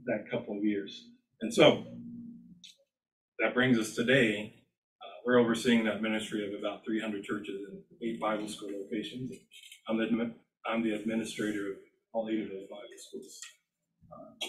[0.06, 1.09] that couple of years.
[1.42, 1.85] And so
[3.40, 4.54] that brings us today.
[5.02, 9.30] Uh, we're overseeing that ministry of about 300 churches and eight Bible school locations.
[9.88, 10.35] I'm the,
[10.66, 11.76] I'm the administrator of
[12.12, 13.40] all eight of those Bible schools.
[14.11, 14.48] Uh,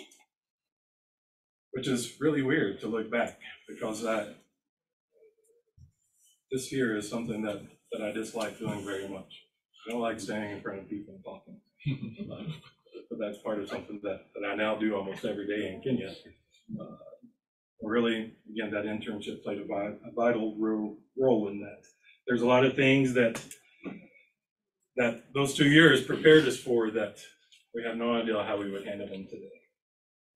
[1.77, 4.36] which is really weird to look back because that
[6.51, 9.43] this year is something that, that I dislike doing very much.
[9.88, 11.60] I don't like standing in front of people and talking.
[13.10, 16.13] But that's part of something that, that I now do almost every day in Kenya.
[16.80, 16.86] Uh,
[17.82, 21.84] Really, again, that internship played a vi- a vital role, role in that.
[22.28, 23.39] There's a lot of things that,
[24.97, 27.19] that those two years prepared us for that
[27.76, 29.62] we have no idea how we would handle them today.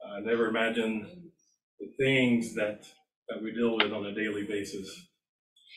[0.07, 1.07] I never imagined
[1.79, 2.85] the things that,
[3.29, 5.07] that we deal with on a daily basis.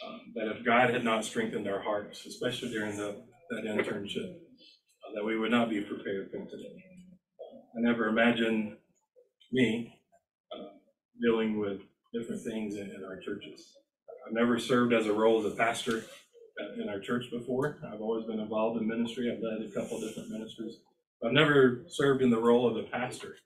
[0.02, 5.14] Um, That if God had not strengthened our hearts, especially during the, that internship, uh,
[5.14, 6.84] that we would not be prepared for today.
[7.76, 8.76] I never imagined
[9.52, 9.98] me
[10.52, 10.68] uh,
[11.20, 11.80] dealing with
[12.12, 13.76] different things in, in our churches.
[14.26, 16.04] I've never served as a role as a pastor
[16.80, 17.78] in our church before.
[17.92, 19.30] I've always been involved in ministry.
[19.30, 20.76] I've led a couple different ministries.
[21.24, 23.36] I've never served in the role of a pastor.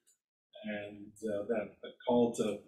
[0.64, 2.58] And uh, that, that call to,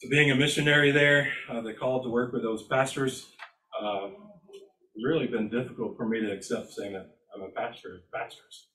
[0.00, 3.32] to being a missionary there, uh, the call to work with those pastors,
[3.80, 4.16] um,
[5.02, 8.68] really been difficult for me to accept saying that I'm a pastor of pastors.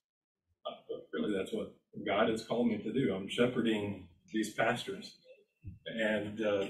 [0.65, 1.73] Uh, but really, that's what
[2.05, 3.13] God has called me to do.
[3.13, 5.17] I'm shepherding these pastors.
[5.85, 6.65] And uh,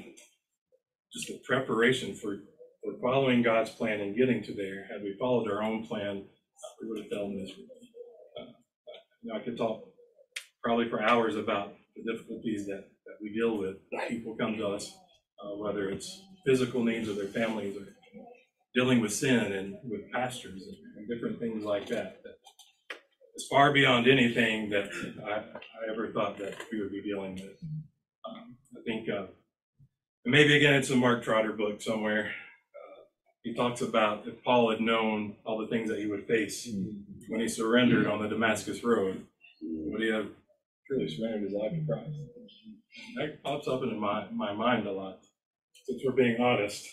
[1.13, 2.37] just the preparation for,
[2.83, 6.69] for following God's plan and getting to there, had we followed our own plan, uh,
[6.81, 7.65] we would have failed miserably.
[8.39, 8.51] Uh,
[9.21, 9.83] you know, I could talk
[10.63, 12.89] probably for hours about the difficulties that
[13.21, 13.77] we deal with.
[14.09, 14.91] People come to us,
[15.43, 17.85] uh, whether it's physical needs of their families or
[18.75, 22.21] dealing with sin and with pastors and, and different things like that.
[23.35, 24.89] It's far beyond anything that
[25.25, 27.57] I, I ever thought that we would be dealing with.
[28.27, 29.27] Um, I think, uh,
[30.25, 32.25] maybe again, it's a Mark Trotter book somewhere.
[32.25, 33.01] Uh,
[33.43, 36.67] he talks about if Paul had known all the things that he would face
[37.29, 39.25] when he surrendered on the Damascus Road,
[39.61, 40.27] would he have
[40.89, 42.09] truly surrendered his life to Christ?
[43.17, 45.19] That pops up into my, my mind a lot,
[45.85, 46.87] since we're being honest.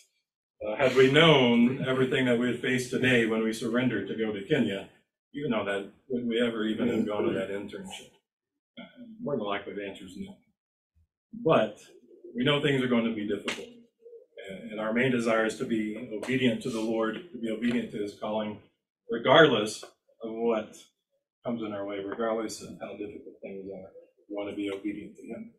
[0.66, 4.32] Uh, had we known everything that we would face today when we surrendered to go
[4.32, 4.88] to Kenya,
[5.32, 8.10] you know that would we ever even have gone to that internship?
[8.78, 8.84] Uh,
[9.22, 10.36] more than likely, the answer is no.
[11.44, 11.78] But
[12.34, 13.68] we know things are going to be difficult.
[14.70, 17.98] And our main desire is to be obedient to the Lord, to be obedient to
[17.98, 18.60] his calling,
[19.10, 20.74] regardless of what
[21.46, 23.90] comes in our way, regardless of how difficult things are.
[24.28, 25.52] We want to be obedient to him.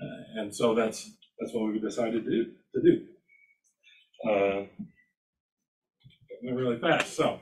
[0.00, 2.52] Uh, and so that's that's what we decided to do.
[2.74, 3.06] To do.
[4.26, 4.64] Uh,
[6.42, 7.14] really fast.
[7.14, 7.40] So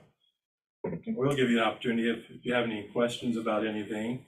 [1.07, 4.25] we'll give you an opportunity if, if you have any questions about anything.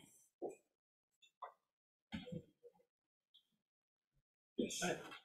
[4.57, 4.83] Yes.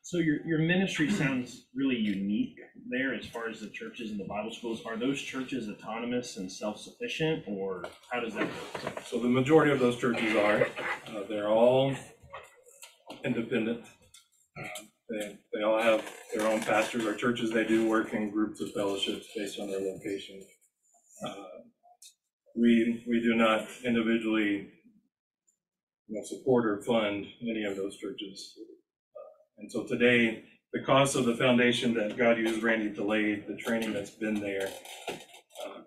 [0.09, 2.57] So your, your ministry sounds really unique
[2.89, 4.81] there as far as the churches and the Bible schools.
[4.83, 9.03] Are those churches autonomous and self-sufficient or how does that work?
[9.05, 10.63] So the majority of those churches are,
[11.15, 11.93] uh, they're all
[13.23, 13.83] independent.
[14.57, 14.63] Uh,
[15.11, 16.03] They, they all have
[16.33, 17.05] their own pastors.
[17.05, 20.41] Our churches, they do work in groups of fellowships based on their location.
[21.23, 21.35] Uh,
[22.55, 24.71] we, we do not individually,
[26.07, 28.55] you know, support or fund any of those churches.
[29.59, 30.43] And so today,
[30.73, 34.69] because of the foundation that God used Randy lay, the training that's been there,
[35.09, 35.81] uh,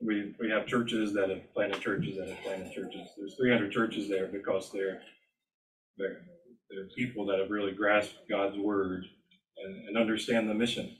[0.00, 3.08] we, we have churches that have planted churches that have planted churches.
[3.18, 5.02] There's 300 churches there because they're,
[5.98, 6.22] they're,
[6.70, 9.04] they're people that have really grasped God's word
[9.64, 10.96] and, and understand the mission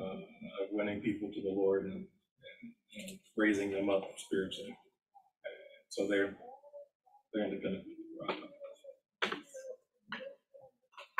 [0.00, 4.76] uh, of winning people to the Lord and, and, and raising them up spiritually.
[5.90, 6.34] So they're,
[7.32, 7.84] they're independent.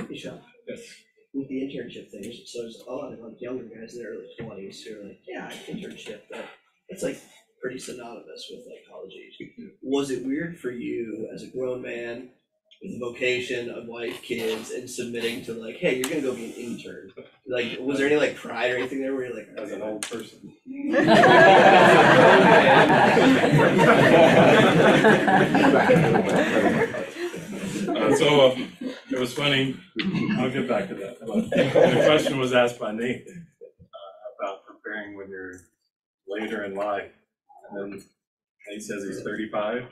[0.09, 0.81] Bishop, Yes.
[1.35, 4.29] with the internship thing, so there's a lot of like younger guys in their early
[4.39, 6.45] twenties who are like, yeah, internship, but
[6.89, 7.19] it's like
[7.61, 9.39] pretty synonymous with like college age.
[9.83, 12.31] Was it weird for you as a grown man
[12.83, 16.47] with a vocation, a wife, kids, and submitting to like, hey, you're gonna go be
[16.47, 17.13] an intern?
[17.47, 20.03] Like, was there any like pride or anything there where you're like, As an old
[20.09, 20.55] person.
[27.89, 28.57] Uh, so uh,
[29.19, 29.77] it was funny.
[30.39, 31.19] I'll get back to that.
[31.19, 33.35] The question was asked by Nate uh,
[34.39, 35.55] about preparing when you're
[36.29, 37.11] later in life.
[37.73, 38.01] And then
[38.81, 39.87] says he's 35.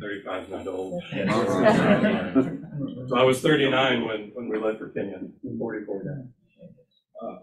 [0.00, 1.02] 35 is not old.
[3.08, 5.20] So I was 39 when, when we left for Kenya,
[5.58, 6.24] 44 now.
[7.22, 7.38] Uh,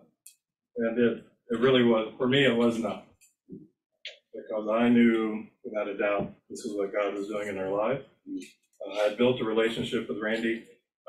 [0.78, 3.06] And it, it really was, for me, it was not.
[3.48, 8.02] Because I knew without a doubt, this is what God was doing in our life.
[8.86, 10.64] Uh, I built a relationship with Randy.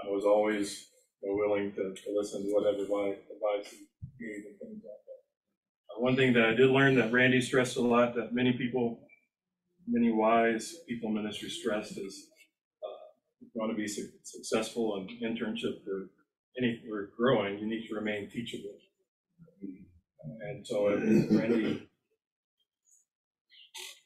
[0.05, 0.87] I was always
[1.23, 5.97] you know, willing to, to listen to whatever advice he gave and things like that.
[5.97, 9.01] Uh, One thing that I did learn that Randy stressed a lot, that many people,
[9.87, 12.29] many wise people in ministry stressed is,
[12.83, 13.07] uh,
[13.41, 16.11] if you want to be su- successful in internship or
[16.59, 18.75] any, or growing, you need to remain teachable.
[20.41, 21.89] And so Randy,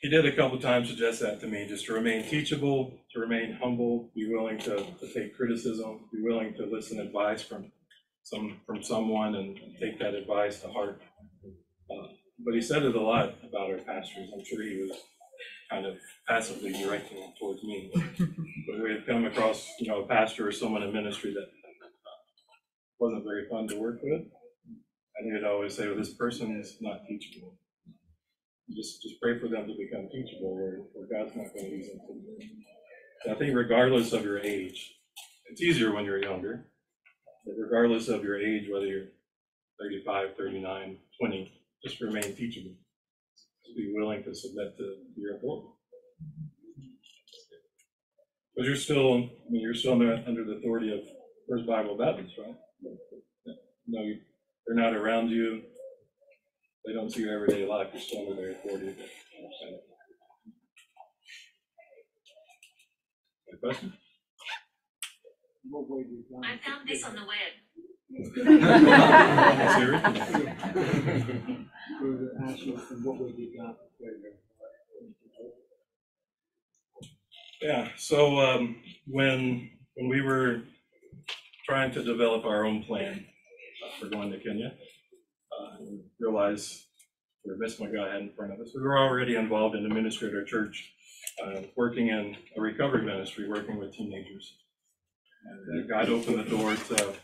[0.00, 3.58] he did a couple times suggest that to me, just to remain teachable, to remain
[3.62, 7.70] humble, be willing to, to take criticism, be willing to listen advice from
[8.22, 11.02] some, from someone and and take that advice to heart.
[11.90, 12.08] Uh,
[12.44, 14.30] But he said it a lot about our pastors.
[14.32, 14.92] I'm sure he was
[15.70, 15.96] kind of
[16.28, 17.92] passively directing it towards me.
[17.94, 21.48] But we had come across, you know, a pastor or someone in ministry that
[22.98, 24.22] wasn't very fun to work with.
[25.16, 27.54] And he would always say, well, this person is not teachable.
[28.74, 32.00] Just, just pray for them to become teachable, or, or God's not gonna use them
[32.06, 33.30] to.
[33.30, 34.94] I think regardless of your age,
[35.50, 36.66] it's easier when you're younger,
[37.44, 39.08] but regardless of your age, whether you're
[39.80, 41.52] 35, 39, 20,
[41.84, 42.72] just remain teachable.
[43.64, 45.68] Just be willing to submit to your authority.
[48.54, 51.00] Because you're still, I mean, you're still under, under the authority of
[51.48, 52.54] First Bible Baptist, right?
[53.86, 54.04] No,
[54.66, 55.62] they're not around you.
[56.86, 57.88] They don't see your everyday life.
[57.92, 58.96] You're still under their authority.
[63.48, 63.92] Any question?
[66.42, 67.52] I found this on the web.
[69.76, 70.00] Siri?
[77.62, 78.76] Yeah, so um,
[79.06, 80.62] when, when we were
[81.68, 83.26] trying to develop our own plan
[84.00, 84.72] for going to Kenya,
[85.60, 86.84] uh, we realized
[87.44, 88.72] we were missing what God had in front of us.
[88.74, 90.92] We were already involved in the ministry at our church,
[91.44, 94.56] uh, working in a recovery ministry, working with teenagers.
[95.68, 97.14] And God opened the door to,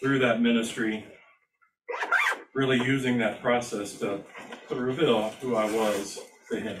[0.00, 1.04] through that ministry,
[2.54, 4.20] really using that process to,
[4.68, 6.20] to reveal who I was
[6.50, 6.80] to Him.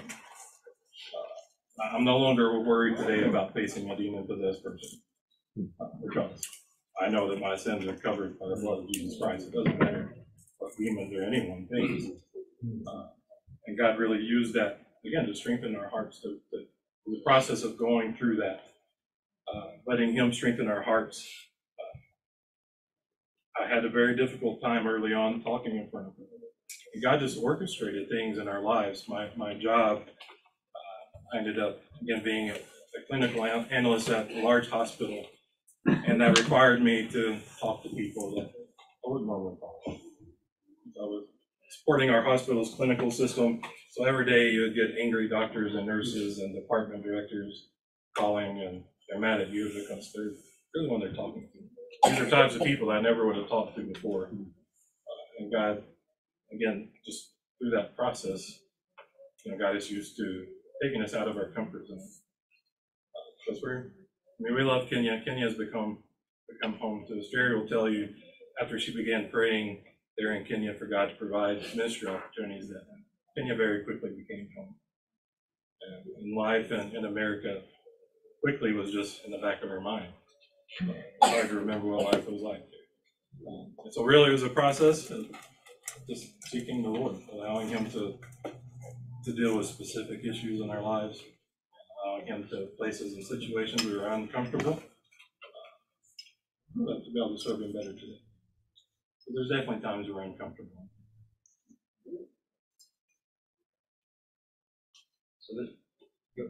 [1.80, 5.00] Uh, I'm no longer worried today about facing a demon-possessed person,
[5.80, 6.40] uh, because
[7.00, 9.48] I know that my sins are covered by the blood of Jesus Christ.
[9.48, 10.14] It doesn't matter
[10.68, 12.04] what demons or anyone thinks.
[12.86, 13.08] Uh,
[13.66, 16.64] And God really used that, again, to strengthen our hearts, to, to,
[17.06, 18.60] the process of going through that,
[19.52, 21.26] uh, letting Him strengthen our hearts.
[21.78, 26.26] Uh, I had a very difficult time early on talking in front of Him.
[26.94, 29.04] And God just orchestrated things in our lives.
[29.08, 32.58] My, my job, uh, I ended up, again, being a
[32.96, 35.26] a clinical an- analyst at a large hospital.
[35.86, 40.07] And that required me to talk to people that I wouldn't normally talk to.
[41.00, 41.24] I was
[41.70, 43.62] supporting our hospital's clinical system.
[43.92, 47.68] So every day you would get angry doctors and nurses and department directors
[48.16, 50.32] calling and they're mad at you because they're,
[50.74, 52.10] they're the one they're talking to.
[52.10, 54.26] These are types of people I never would have talked to before.
[54.26, 54.44] Uh,
[55.40, 55.82] And God,
[56.52, 58.60] again, just through that process,
[59.44, 60.46] you know, God is used to
[60.82, 62.00] taking us out of our comfort zone.
[63.46, 65.22] Because we're, I mean, we love Kenya.
[65.24, 65.98] Kenya has become,
[66.50, 67.26] become home to us.
[67.32, 68.10] Jerry will tell you,
[68.60, 69.82] after she began praying
[70.18, 72.82] there in Kenya for God to provide ministry opportunities, that
[73.36, 74.74] Kenya very quickly became home.
[76.20, 77.62] And, life in, in America
[78.42, 80.12] quickly was just in the back of our mind.
[80.80, 82.62] It's hard to remember what life was like.
[83.46, 85.26] Um, so really it was a process of
[86.08, 88.18] just seeking the Lord, allowing Him to
[89.24, 91.20] to deal with specific issues in our lives,
[92.04, 94.82] allowing Him to places and situations we were uncomfortable, uh,
[96.74, 98.20] but to be able to serve Him better today.
[99.28, 100.88] So there's definitely times we're uncomfortable.
[105.38, 105.68] So this.
[106.34, 106.44] Go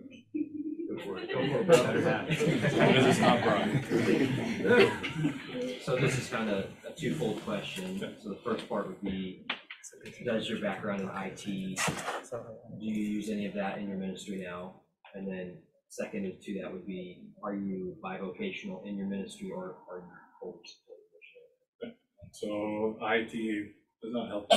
[0.88, 2.28] go for it, go for it, better that.
[2.30, 3.82] As long as it's not Brian.
[5.82, 7.98] So this is kind of a twofold question.
[8.22, 9.44] So the first part would be,
[10.24, 11.50] does your background in IT, do
[12.80, 14.82] you use any of that in your ministry now?
[15.14, 15.58] And then
[15.88, 20.60] second to that would be, are you bivocational in your ministry or are you full?
[22.32, 23.32] So IT
[24.02, 24.52] does not help.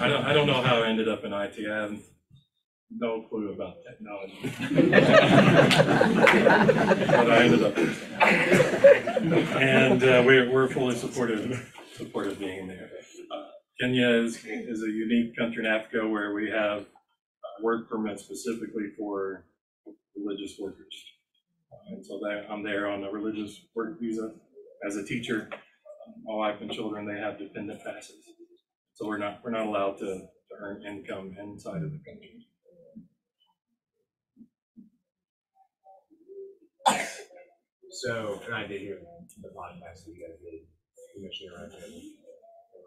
[0.00, 1.56] I don't, I don't know how I ended up in IT.
[1.70, 1.98] I have
[2.90, 4.52] no clue about technology.
[7.06, 7.76] But I ended up.
[9.60, 12.90] And uh, we're, we're fully supportive, supportive being there.
[13.32, 13.42] Uh,
[13.80, 16.86] Kenya is, is a unique country in Africa where we have uh,
[17.62, 19.44] work permits specifically for
[20.16, 20.94] religious workers.
[21.72, 24.32] Uh, And so that, I'm there on a religious work visa
[24.84, 25.48] as a teacher
[26.24, 28.24] my wife and children, they have dependent passes.
[28.94, 32.46] So we're not, we're not allowed to, to earn income inside of the country.
[37.90, 38.96] So, and I did hear
[39.42, 40.64] the podcast that you guys did,
[41.20, 41.68] here, know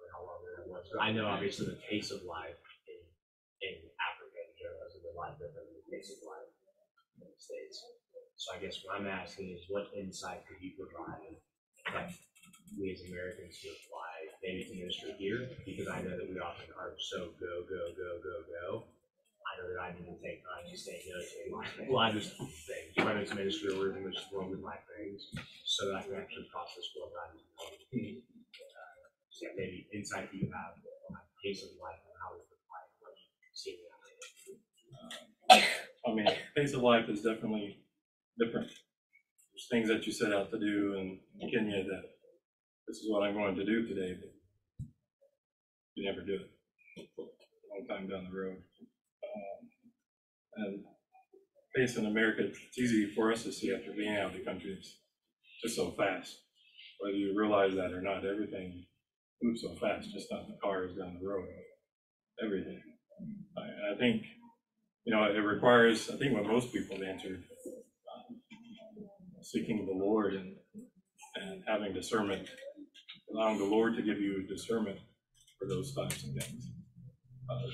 [0.10, 2.58] how long that was, but I know obviously the pace of life
[2.90, 2.98] in,
[3.62, 6.50] in Africa in general is a lot different than the pace of life
[7.22, 7.78] in the States.
[8.42, 11.38] So I guess what I'm asking is what insight could you provide
[11.94, 12.10] that
[12.80, 15.50] we as Americans could apply maybe to ministry here?
[15.66, 18.68] Because I know that we often are so go, go, go, go, go.
[19.44, 22.98] I know that I need to take time to stay no to I just think,
[22.98, 25.30] whether it's ministry or whether it's world with my things,
[25.66, 27.44] so that I can actually process what God is
[27.92, 28.24] doing.
[28.24, 32.58] Uh, maybe insight that you have on my pace of life and how we could
[32.64, 33.94] apply what you see me
[36.06, 37.80] I mean, pace of life is definitely
[38.40, 38.68] different.
[38.68, 41.20] There's things that you set out to do in
[41.50, 42.04] Kenya that
[42.88, 44.32] this is what I'm going to do today, but
[45.96, 46.50] you never do it.
[46.98, 47.24] A
[47.72, 48.58] long time down the road.
[49.24, 49.70] Um,
[50.56, 50.84] And
[51.76, 54.76] pace in America, it's easy for us to see after being out of the country.
[54.78, 55.00] It's
[55.64, 56.38] just so fast.
[57.00, 58.86] Whether you realize that or not, everything
[59.42, 61.48] moves so fast, just not the cars down the road.
[62.44, 62.82] Everything.
[63.58, 64.24] I, I think,
[65.06, 67.44] you know, it requires, I think what most people have answered,
[68.16, 68.38] um,
[69.42, 70.56] seeking the Lord and,
[71.36, 72.48] and having discernment,
[73.34, 75.00] allowing the Lord to give you discernment
[75.60, 76.72] for those types of things.
[77.50, 77.70] Uh,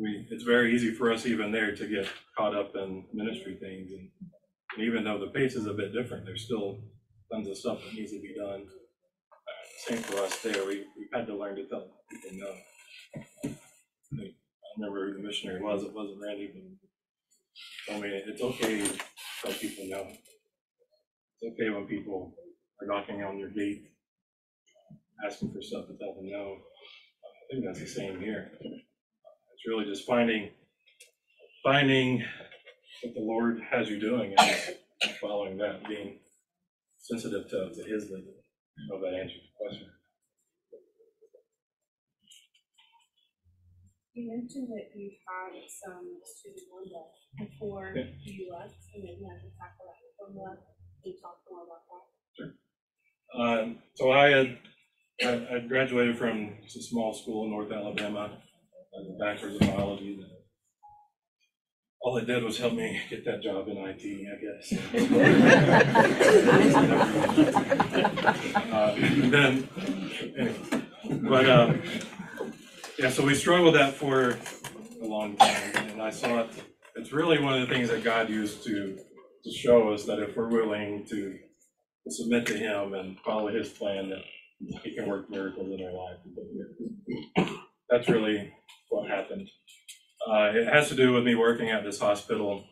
[0.00, 3.92] We, it's very easy for us even there to get caught up in ministry things
[3.92, 4.08] and
[4.76, 6.80] and even though the pace is a bit different, there's still
[7.32, 8.62] tons of stuff that needs to be done.
[9.34, 12.52] Uh, Same for us there, we, we've had to learn to tell people no.
[14.24, 14.34] I
[14.78, 18.98] remember who the missionary was, it wasn't Randy, but told me it's okay to
[19.44, 20.08] tell people no.
[21.40, 22.34] It's okay when people
[22.80, 23.91] are knocking on your gate,
[25.26, 26.56] asking for stuff to tell them no.
[26.58, 28.52] I think that's the same here.
[28.60, 30.50] It's really just finding,
[31.62, 32.24] finding
[33.02, 36.18] what the Lord has you doing and following that, being
[36.98, 38.34] sensitive to, to His leading.
[38.78, 39.88] I hope that answers the question.
[44.14, 47.02] You mentioned that you had some student Linda
[47.38, 48.12] before Yeah.
[48.24, 50.56] you left, and then you had to tackle that the,
[51.02, 52.00] can you talk more about that?
[53.34, 54.58] Um, so I had,
[55.24, 58.38] I I graduated from a small school in North Alabama,
[58.98, 60.18] as a bachelor's of biology.
[62.00, 64.72] All it did was help me get that job in IT, I guess.
[68.72, 69.68] Uh, Then,
[70.36, 70.54] anyway,
[71.28, 71.82] but, um,
[72.98, 74.36] yeah, so we struggled that for
[75.02, 76.50] a long time, and I saw it,
[76.96, 78.96] it's really one of the things that God used to,
[79.44, 81.38] to show us that if we're willing to
[82.04, 84.22] to submit to him and follow his plan that
[84.82, 86.18] he can work miracles in our life.
[87.88, 88.52] That's really
[88.88, 89.48] what happened.
[90.26, 92.64] Uh, it has to do with me working at this hospital.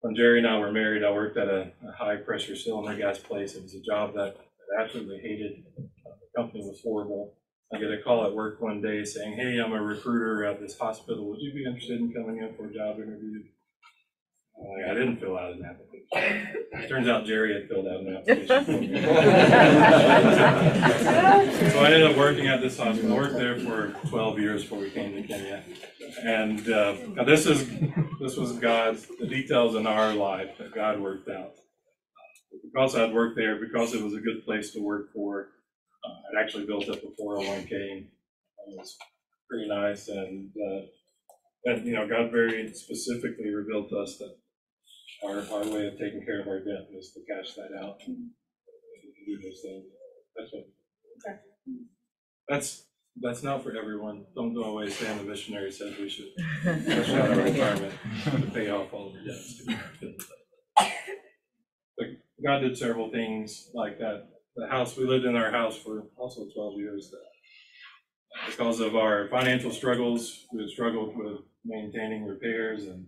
[0.00, 3.18] When Jerry and I were married, I worked at a, a high pressure cylinder gas
[3.18, 3.54] place.
[3.54, 4.36] It was a job that
[4.78, 5.64] I absolutely hated.
[5.76, 5.88] The
[6.36, 7.34] company was horrible.
[7.74, 10.78] I get a call at work one day saying, hey, I'm a recruiter at this
[10.78, 11.28] hospital.
[11.30, 13.44] Would you be interested in coming in for a job interview?
[14.62, 16.88] Uh, I didn't fill out an application.
[16.88, 18.64] Turns out Jerry had filled out an application.
[18.64, 18.92] for me.
[21.72, 24.78] So I ended up working at this hospital, I worked there for twelve years before
[24.78, 25.62] we came to Kenya.
[26.22, 27.66] And, uh, now this is,
[28.20, 31.52] this was God's, the details in our life that God worked out.
[32.62, 35.48] Because I'd worked there, because it was a good place to work for,
[36.04, 36.08] uh,
[36.38, 37.74] I'd actually built up a four oh one K.
[37.74, 38.06] and
[38.68, 38.96] It was
[39.48, 40.80] pretty nice and, uh,
[41.64, 44.34] and, you know, God very specifically revealed to us that
[45.24, 48.12] our, our way of taking care of our debt was to cash that out mm-hmm.
[48.12, 48.30] and
[49.26, 49.84] do those things.
[50.36, 50.64] That's what.
[52.48, 52.84] That's,
[53.20, 54.24] that's not for everyone.
[54.34, 56.26] Don't go away saying the missionary said we should
[56.64, 57.94] cash out our retirement
[58.24, 59.62] to pay off all the debts.
[61.96, 62.06] But
[62.44, 64.28] God did several things like that.
[64.56, 67.10] The house, we lived in our house for also twelve years.
[67.10, 73.06] that Because of our financial struggles, we struggled with maintaining repairs and,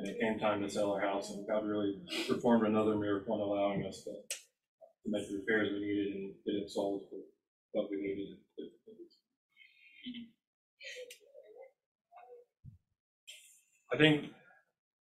[0.00, 3.40] and it came time to sell our house and God really performed another miracle in
[3.40, 7.18] allowing us to, to make the repairs we needed and get it sold for
[7.72, 8.38] what we needed.
[13.92, 14.30] I think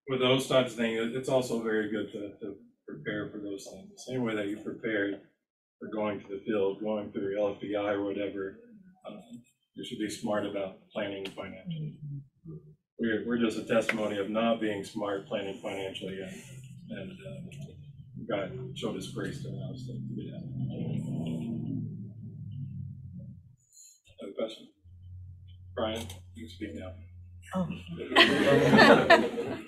[0.09, 2.57] with those types of things, it's also very good to, to
[2.89, 3.91] prepare for those things.
[3.91, 5.21] The Same way that you prepared
[5.79, 8.59] for going to the field, going through LFBI or whatever,
[9.07, 9.23] um,
[9.75, 11.95] you should be smart about planning financially.
[12.99, 16.43] We're, we're just a testimony of not being smart planning financially and,
[16.99, 17.49] and, um,
[18.29, 20.43] God showed his grace to allow us to do that.
[24.23, 24.69] Other question?
[25.75, 26.93] Brian, you can speak now.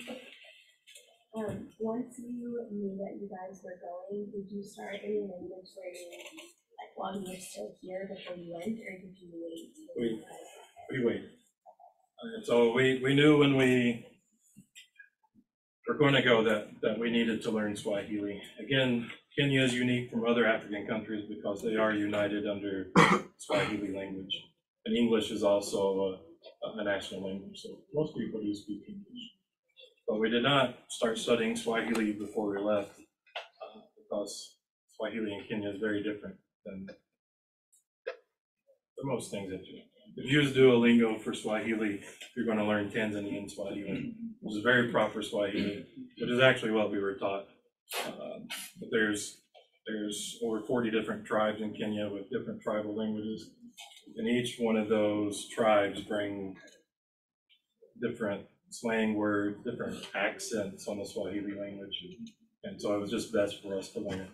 [1.31, 6.11] Um, once you knew that you guys were going, did you start any language learning,
[6.75, 9.71] like while you were still here before you went, or did you wait?
[9.71, 10.27] till you Wait.
[10.27, 11.23] guys- We wait.
[12.23, 14.05] And so we, we knew when we
[15.87, 18.41] were going to go that, that we needed to learn Swahili.
[18.59, 22.91] Again, Kenya is unique from other African countries because they are united under
[23.37, 24.37] Swahili language.
[24.85, 26.19] And English is also
[26.63, 29.23] a, a national language, so most people do speak English.
[30.07, 34.57] But we did not start studying Swahili before we left uh, because
[34.95, 36.87] Swahili in Kenya is very different than
[38.05, 39.81] for most things that you.
[40.15, 42.01] If you use Duolingo for Swahili,
[42.35, 45.85] you're going to learn Tanzanian Swahili, which is very proper Swahili,
[46.19, 47.45] which is actually what we were taught.
[48.07, 48.47] Um,
[48.79, 49.41] But there's,
[49.87, 53.51] there's over 40 different tribes in Kenya with different tribal languages.
[54.17, 56.55] And each one of those tribes bring
[58.01, 61.95] different slang words, different accents on the Swahili language.
[62.63, 64.29] And so it was just best for us to learn it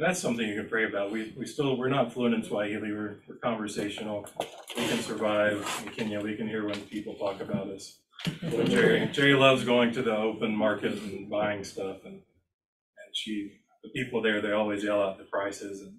[0.00, 1.12] And that's something you can pray about.
[1.12, 4.26] We, we still, we're not fluent in Swahili, we're, we're conversational.
[4.74, 7.98] We can survive in Kenya, we can hear when people talk about us.
[8.24, 13.60] But Jerry, Jerry loves going to the open market and buying stuff and, and she,
[13.82, 15.98] the people there, they always yell out the prices and,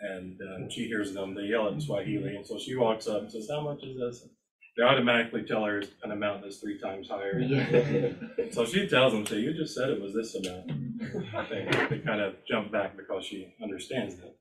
[0.00, 3.20] and uh, she hears them, they yell it in Swahili, and so she walks up
[3.20, 4.26] and says, how much is this?
[4.78, 7.34] They automatically tell her an amount that's three times higher.
[8.52, 10.68] So she tells them, say, you just said it was this amount.
[11.50, 14.36] They, they kind of jump back because she understands that.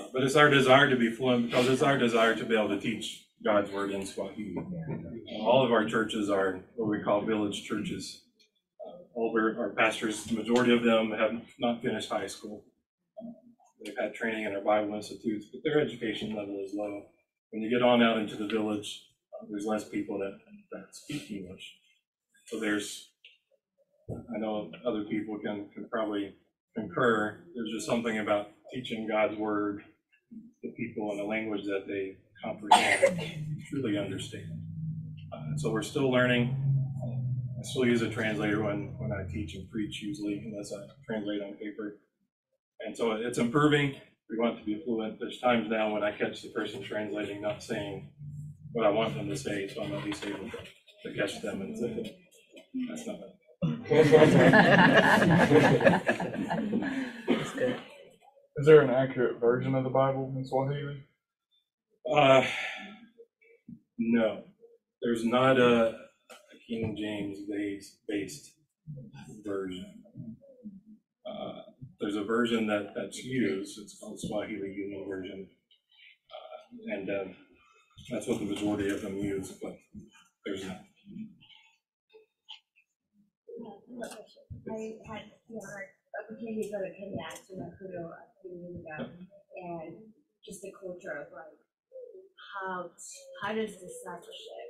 [0.00, 2.68] Uh, But it's our desire to be fluent because it's our desire to be able
[2.68, 4.54] to teach God's word in Swahili.
[4.56, 8.22] Uh, All of our churches are what we call village churches.
[8.86, 12.64] Uh, All of our our pastors, the majority of them have not finished high school.
[13.20, 13.32] Uh,
[13.84, 17.02] They've had training in our Bible institutes, but their education level is low.
[17.50, 19.02] When you get on out into the village,
[19.50, 20.38] there's less people that,
[20.72, 21.76] that speak English.
[22.46, 23.10] So there's,
[24.10, 26.34] I know other people can, can probably
[26.76, 29.82] concur, there's just something about teaching God's word
[30.62, 34.60] to people in a language that they comprehend, truly understand.
[35.32, 36.56] Uh, so we're still learning.
[37.58, 41.40] I still use a translator when, when I teach and preach usually, unless I translate
[41.42, 41.98] on paper.
[42.80, 43.94] And so it's improving.
[44.28, 45.18] We want to be fluent.
[45.18, 48.10] There's times now when I catch the person translating not saying
[48.74, 50.58] what I want them to say, so I'm at least able to,
[51.04, 52.16] to catch them and say,
[52.88, 53.30] that's not bad.
[58.56, 61.04] Is there an accurate version of the Bible in Swahili?
[62.12, 62.44] Uh,
[63.98, 64.42] no,
[65.02, 65.94] there's not a,
[66.30, 68.54] a King James based, based
[69.46, 70.04] version.
[71.24, 71.62] Uh,
[72.00, 75.48] there's a version that, that's used, it's called Swahili Union Version.
[76.30, 77.36] Uh, And, um,
[78.10, 79.76] that's what the majority of them use, but
[80.44, 80.80] there's not.
[84.64, 85.64] I had, you know,
[86.20, 89.96] opportunity to go to Kenya, to Nakuru a few years ago, and
[90.44, 91.56] just the culture of like,
[92.36, 92.90] how,
[93.42, 94.68] how does discipleship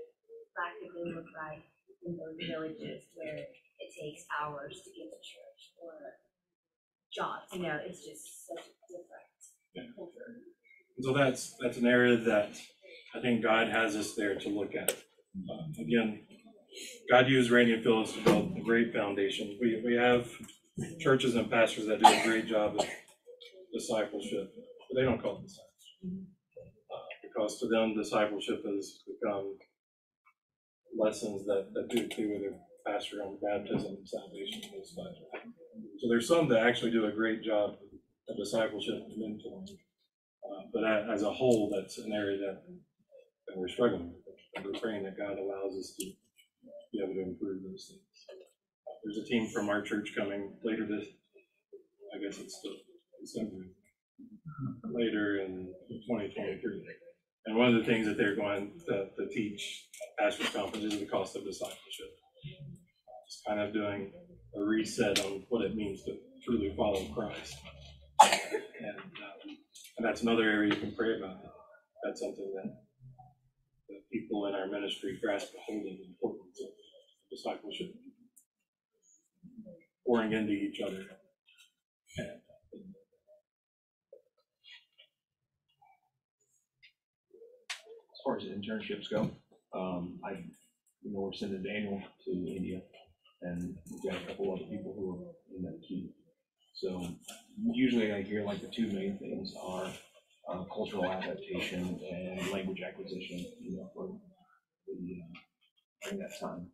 [0.55, 1.63] practically look like
[2.07, 5.95] in those villages where it takes hours to get to church or
[7.15, 10.43] jobs, you know, it's just such a different culture.
[11.01, 12.55] So that's, that's an area that
[13.17, 14.91] I think God has us there to look at.
[14.93, 16.21] Uh, Again,
[17.11, 19.57] God used Randy and Phyllis to build a great foundation.
[19.61, 20.29] We, we have
[21.01, 22.87] churches and pastors that do a great job of
[23.73, 26.27] discipleship, but they don't call it discipleship.
[26.93, 29.57] Uh, Because to them, discipleship has become
[30.99, 35.19] lessons that, that do with their pastor on baptism, salvation, those types.
[35.99, 37.77] So there's some that actually do a great job
[38.29, 39.69] of discipleship and mentoring.
[40.45, 42.63] Uh, But as a whole, that's an area that,
[43.55, 44.35] that we're struggling with.
[44.57, 46.07] And we're praying that God allows us to
[46.93, 48.27] be able to improve those things.
[49.05, 51.07] There's a team from our church coming later this,
[52.15, 52.71] I guess it's the
[53.21, 53.67] December,
[54.85, 55.73] later in
[56.09, 56.83] twenty twenty-three.
[57.47, 59.89] And one of the things that they're going to, to teach
[60.19, 62.17] pastors conference is the cost of discipleship.
[63.29, 64.13] Just kind of doing
[64.57, 67.57] a reset on what it means to truly follow Christ.
[68.23, 69.57] And, um,
[69.99, 71.37] and that's another area you can pray about.
[72.05, 72.84] That's something that
[74.15, 76.71] people in our ministry grasp the importance of
[77.31, 77.93] discipleship.
[80.07, 81.03] Pouring into each other.
[88.13, 89.31] As far as internships go,
[89.75, 90.33] um, I,
[91.03, 92.81] you know, we're sending Daniel to India,
[93.43, 96.09] and we've got a couple other people who are in that queue.
[96.75, 97.07] So
[97.73, 99.91] usually I hear like the two main things are,
[100.73, 104.09] cultural adaptation and language acquisition, you know, for
[104.87, 105.39] the, uh,
[106.03, 106.67] during that time.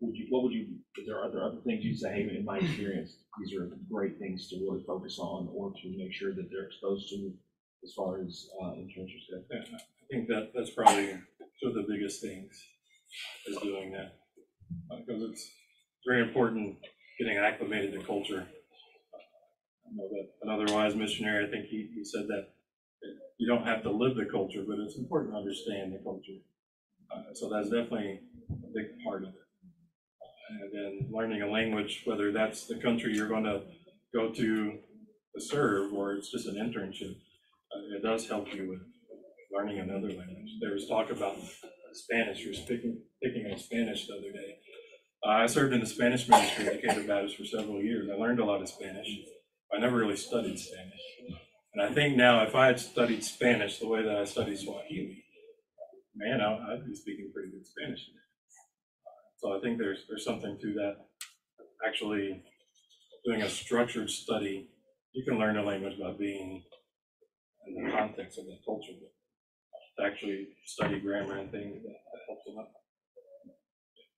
[0.00, 0.66] Would you, what would you,
[0.98, 4.18] is there, are there other things you'd say, hey, in my experience, these are great
[4.18, 7.32] things to really focus on, or to make sure that they're exposed to
[7.84, 9.42] as far as, uh, internships go?
[9.50, 11.18] yeah, I think that, that's probably
[11.62, 12.50] two of the biggest things,
[13.46, 14.16] is doing that.
[14.98, 15.50] Because it's
[16.06, 16.76] very important
[17.18, 18.46] getting acclimated to culture.
[19.86, 22.48] I know that an otherwise missionary, I think he, he said that
[23.38, 26.40] you don't have to live the culture, but it's important to understand the culture.
[27.12, 28.20] Uh, So that's definitely
[28.50, 29.34] a big part of it.
[30.50, 33.62] And then learning a language, whether that's the country you're going to
[34.12, 34.78] go to
[35.34, 38.80] to serve, or it's just an internship, uh, it does help you with
[39.52, 40.50] learning another language.
[40.60, 41.36] There was talk about
[41.92, 44.58] Spanish, you were speaking, picking on Spanish the other day.
[45.24, 48.08] Uh, I served in the Spanish ministry at Decatur Baptist for several years.
[48.12, 49.08] I learned a lot of Spanish.
[49.72, 51.00] I never really studied Spanish.
[51.72, 55.24] And I think now if I had studied Spanish the way that I studied Swahili,
[56.14, 58.10] man, I- I'd be speaking pretty good Spanish.
[59.38, 60.96] So I think there's, there's something to that.
[61.86, 62.42] Actually,
[63.24, 64.68] doing a structured study,
[65.12, 66.64] you can learn a language by being
[67.66, 68.92] in the context of that culture.
[69.00, 72.68] But To actually study grammar and things, that that helps a lot.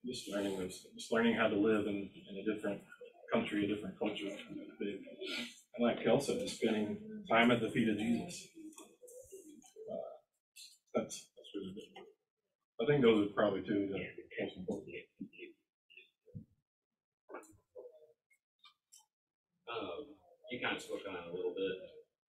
[0.04, 2.80] Just learning those, just learning how to live in, in a different
[3.32, 4.26] country, a different culture.
[5.76, 6.98] And like Kel said, just spending
[7.30, 8.48] time at the feet of Jesus.
[9.90, 10.12] Uh,
[10.94, 12.04] That's, that's really good.
[12.80, 14.00] I think those are probably two of the
[14.42, 14.92] most important.
[19.70, 20.12] Um,
[20.50, 21.76] you kind of spoke on it a little bit,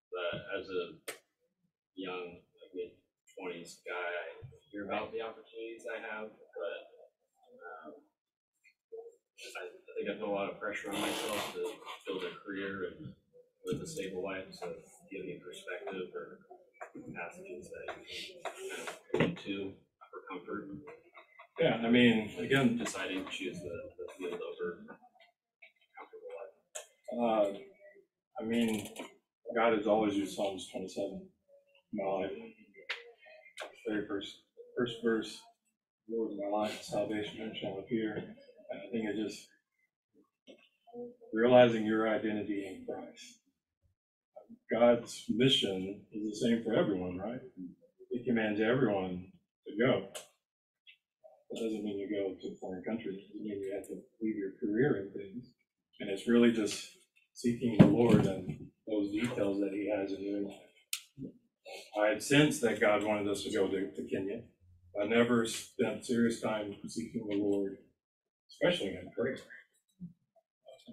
[0.09, 0.97] but as a
[1.93, 2.41] young,
[2.73, 2.97] mid
[3.38, 4.25] twenties guy, I
[4.71, 6.79] hear about the opportunities I have, but
[7.61, 7.93] um,
[9.38, 11.63] I, I think I put a lot of pressure on myself to
[12.07, 13.13] build a career and
[13.68, 14.45] live a stable life.
[14.51, 16.39] So, do you perspective or
[17.13, 18.41] passages that you
[19.13, 19.74] can kind of to
[20.09, 20.70] for comfort?
[21.59, 24.86] Yeah, I mean, again, Deciding to choose the, the field over
[25.97, 27.57] comfortable life.
[27.57, 27.59] Uh,
[28.39, 28.89] I mean,
[29.55, 31.28] God has always used Psalms twenty-seven
[31.93, 32.32] in my life.
[33.88, 34.36] Very first,
[34.78, 35.41] first verse,
[36.09, 38.15] Lord my life, salvation shall appear.
[38.15, 39.47] And I think it just
[41.34, 43.39] realizing your identity in Christ.
[44.72, 47.39] God's mission is the same for everyone, right?
[48.12, 49.28] He commands everyone
[49.68, 50.08] to go.
[51.50, 53.95] That doesn't mean you go to a foreign country, it doesn't mean you have to
[54.22, 55.45] leave your career and things.
[56.00, 56.89] And it's really just
[57.34, 60.62] seeking the Lord and those details that He has in your life.
[62.02, 64.41] I had sensed that God wanted us to go to, to Kenya.
[65.02, 67.78] I never spent serious time seeking the Lord,
[68.50, 69.38] especially in prayer.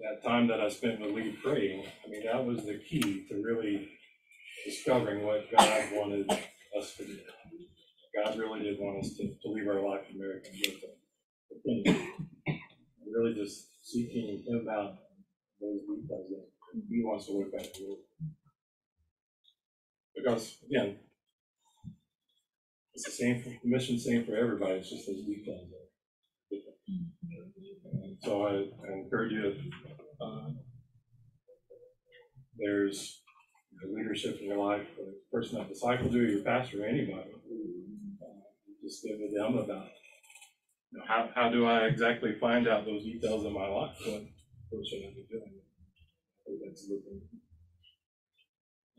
[0.01, 3.35] That time that I spent with Lee praying, I mean, that was the key to
[3.43, 3.89] really
[4.65, 6.29] discovering what God wanted
[6.77, 7.19] us to do.
[8.15, 10.19] God really did want us to, to leave our life in
[11.49, 12.07] to Kenya.
[13.13, 14.95] Really just seeking Him out
[15.61, 16.45] those details that
[16.89, 17.73] he wants to look at.
[20.15, 20.97] Because again,
[22.93, 25.84] it's the same, for- the mission's same for everybody, it's just those details that.
[28.23, 29.55] So I encourage you,
[30.21, 30.49] uh,
[32.57, 33.21] there's
[33.87, 37.29] leadership in your life, the person that discipled you, your pastor, anybody.
[37.31, 38.25] uh,
[38.83, 39.87] Just give to them about,
[40.91, 43.95] you know, how, how do I exactly find out those details in my life?
[44.05, 44.23] What,
[44.69, 45.53] what should I be doing?
[45.53, 47.21] I think that's looking.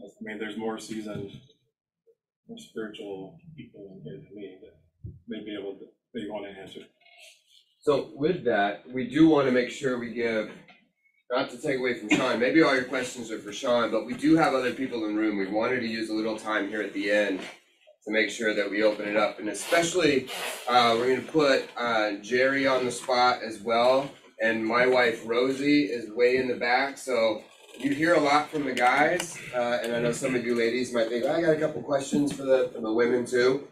[0.01, 1.31] I mean, there's more seasoned,
[2.49, 4.77] more spiritual people in here than me that
[5.27, 6.81] may be able to, they want to answer.
[7.87, 10.51] So with that, we do want to make sure we give,
[11.31, 14.15] not to take away from Sean, maybe all your questions are for Sean, but we
[14.15, 15.39] do have other people in the room.
[15.39, 17.39] We wanted to use a little time here at the end
[18.05, 20.27] to make sure that we open it up, and especially,
[20.69, 24.11] uh, we're gonna put, uh, Jerry on the spot as well.
[24.43, 27.45] And my wife Rosie is way in the back, so
[27.79, 30.93] you hear a lot from the guys, uh, and I know some of you ladies
[30.93, 33.69] might think, I got a couple questions for the, for the women too.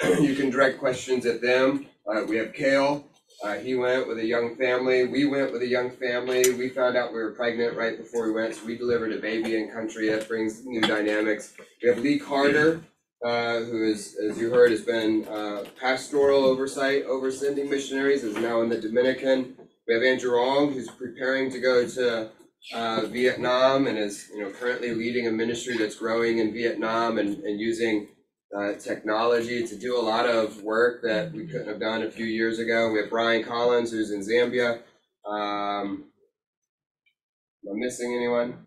[0.20, 1.86] You can direct questions at them.
[2.06, 3.04] Uh, we have Kale,
[3.44, 5.06] uh, he went with a young family.
[5.06, 6.54] We went with a young family.
[6.54, 9.56] We found out we were pregnant right before we went, so we delivered a baby
[9.56, 10.08] in country.
[10.08, 11.54] That brings new dynamics.
[11.82, 12.80] We have Lee Carter,
[13.24, 18.36] uh, who is, as you heard, has been uh, pastoral oversight over sending missionaries, is
[18.36, 19.56] now in the Dominican.
[19.86, 22.30] We have Andrew Ong, who's preparing to go to
[22.74, 27.44] uh, Vietnam and is, you know, currently leading a ministry that's growing in Vietnam and,
[27.44, 28.08] and using
[28.54, 32.26] uh, technology to do a lot of work that we couldn't have done a few
[32.26, 32.90] years ago.
[32.90, 34.80] We have Brian Collins, who's in Zambia.
[35.26, 36.04] Um,
[37.64, 38.66] am I missing anyone?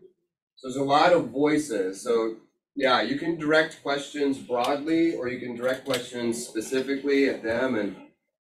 [0.56, 2.02] So there's a lot of voices.
[2.02, 2.36] So
[2.76, 7.96] yeah, you can direct questions broadly, or you can direct questions specifically at them, and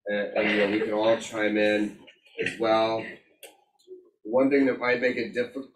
[0.08, 1.98] and, and you know we can all chime in
[2.44, 3.06] as well.
[4.24, 5.70] One thing that might make it difficult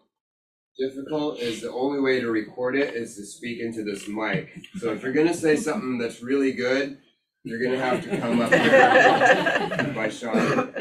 [0.78, 4.50] difficult is the only way to record it is to speak into this mic.
[4.78, 6.98] So if you're gonna say something that's really good,
[7.44, 10.72] you're gonna have to come up here by Sean.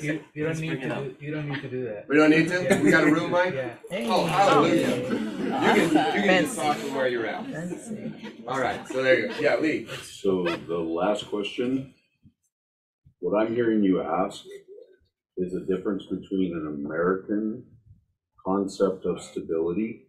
[0.00, 2.06] You, you don't need to do, you don't need to do that.
[2.08, 2.80] We don't need to?
[2.82, 3.54] We got a room mic?
[3.54, 3.74] Yeah.
[4.06, 4.96] Oh, hallelujah.
[4.96, 7.44] You can, you can just talk from where you're at.
[8.48, 9.34] All right, so there you go.
[9.38, 9.86] Yeah, Lee.
[10.02, 11.92] So the last question,
[13.18, 14.44] what I'm hearing you ask
[15.36, 17.64] is the difference between an American
[18.44, 20.06] concept of stability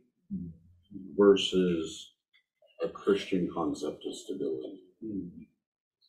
[1.17, 2.13] versus
[2.84, 4.82] a Christian concept of stability.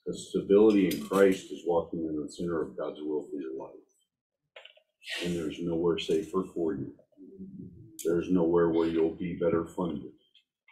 [0.04, 3.74] Because stability in Christ is walking in the center of God's will for your life.
[5.24, 6.92] And there's nowhere safer for you.
[8.04, 10.12] There's nowhere where you'll be better funded.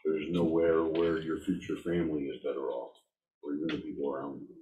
[0.04, 2.96] There's nowhere where your future family is better off,
[3.42, 4.56] or even the people around you.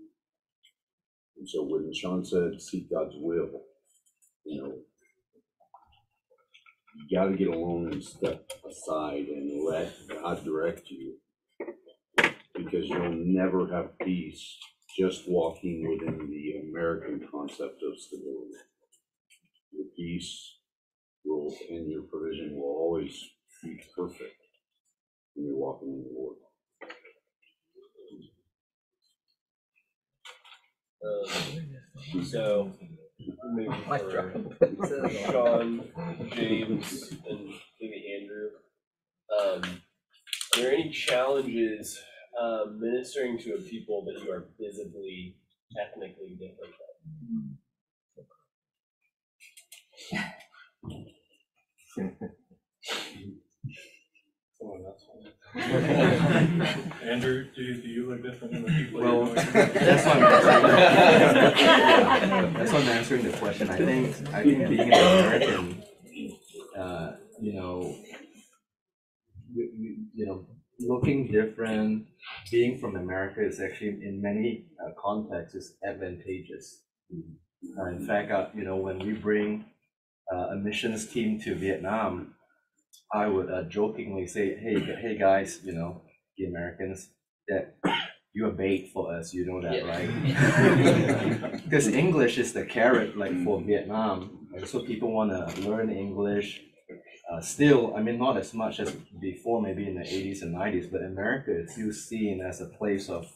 [1.39, 3.63] And so when Sean said, seek God's will,
[4.45, 4.75] you know,
[7.07, 11.17] you gotta get alone and step aside and let God direct you.
[12.55, 14.59] Because you'll never have peace
[14.99, 18.57] just walking within the American concept of stability.
[19.73, 20.59] Your peace
[21.25, 23.17] will, and your provision will always
[23.63, 24.35] be perfect
[25.35, 26.37] when you're walking in the Lord.
[31.05, 32.73] Um, so,
[33.55, 35.85] maybe for Sean,
[36.35, 38.49] James, and maybe Andrew,
[39.39, 39.63] um,
[40.57, 41.99] are there any challenges
[42.41, 45.37] um, ministering to a people that you are visibly
[45.81, 47.59] ethnically different from?
[54.59, 55.08] Someone else.
[57.03, 59.01] Andrew, do you, do you look different than the people?
[59.01, 59.35] Well, you're
[59.75, 60.21] that's why I'm
[62.55, 63.69] that's why I'm answering the question.
[63.69, 65.83] I think I think being an American,
[66.79, 67.97] uh, you know,
[69.53, 70.47] you, you, you know,
[70.79, 72.07] looking different,
[72.53, 76.83] being from America is actually in many uh, contexts is advantageous.
[77.77, 79.65] Uh, in fact, uh, you know, when we bring
[80.33, 82.37] uh, a missions team to Vietnam,
[83.13, 86.03] I would uh, jokingly say, "Hey, hey guys, you know,
[86.37, 87.09] the Americans,
[87.49, 87.77] that
[88.35, 89.33] you're bait for us.
[89.33, 95.13] You know that, right?" Because English is the carrot, like for Vietnam, and so people
[95.13, 96.63] want to learn English.
[97.31, 100.91] Uh, still, I mean, not as much as before, maybe in the '80s and '90s,
[100.91, 103.27] but America is still seen as a place of,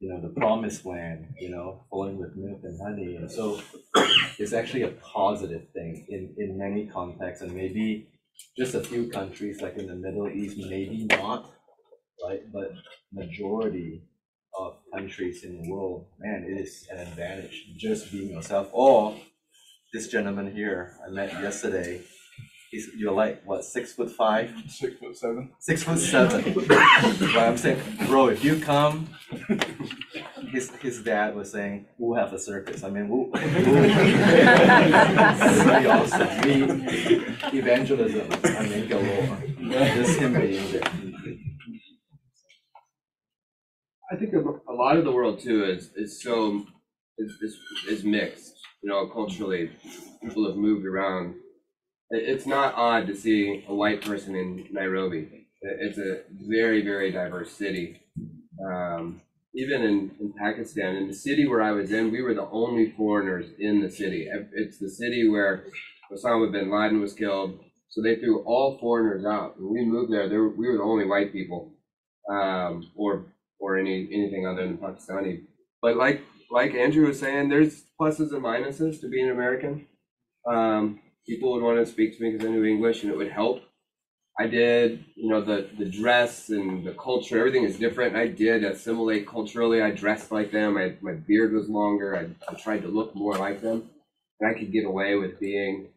[0.00, 1.34] you know, the promised land.
[1.40, 3.60] You know, flowing with milk and honey, and so
[4.38, 8.08] it's actually a positive thing in in many contexts, and maybe
[8.56, 11.50] just a few countries like in the Middle East, maybe not,
[12.24, 12.42] right?
[12.52, 12.72] But
[13.12, 14.02] majority
[14.58, 18.68] of countries in the world, man, it is an advantage just being yourself.
[18.72, 19.16] Or
[19.92, 22.02] this gentleman here I met yesterday,
[22.70, 25.52] he's you're like what six foot five, Six foot seven.
[25.60, 26.54] six foot seven.
[26.68, 29.08] but I'm saying, bro, if you come,
[30.50, 33.62] his his dad was saying, "We'll have a circus." I mean, we'll, it's
[35.62, 36.28] very awesome.
[36.42, 38.28] We evangelism.
[38.44, 39.38] I mean, galore.
[39.70, 40.82] Just him being there.
[44.10, 44.40] I think a,
[44.70, 46.66] a lot of the world too is is so
[47.18, 48.54] is is, is mixed.
[48.82, 49.70] You know, culturally,
[50.22, 51.34] people have moved around.
[52.10, 55.46] It's not odd to see a white person in Nairobi.
[55.60, 58.00] It's a very very diverse city.
[58.64, 59.20] Um,
[59.54, 62.92] even in, in Pakistan, in the city where I was in, we were the only
[62.96, 64.28] foreigners in the city.
[64.52, 65.64] It's the city where
[66.12, 67.58] Osama bin Laden was killed.
[67.90, 69.54] So they threw all foreigners out.
[69.58, 71.72] When we moved there, there we were the only white people,
[72.30, 75.44] um, or or any anything other than Pakistani.
[75.80, 79.86] But like like Andrew was saying, there's pluses and minuses to being American.
[80.46, 83.32] Um, people would want to speak to me because I knew English and it would
[83.32, 83.62] help.
[84.40, 88.14] I did, you know, the the dress and the culture, everything is different.
[88.14, 89.82] I did assimilate culturally.
[89.82, 90.76] I dressed like them.
[90.78, 92.16] I, my beard was longer.
[92.16, 93.90] I, I tried to look more like them,
[94.38, 95.88] and I could get away with being.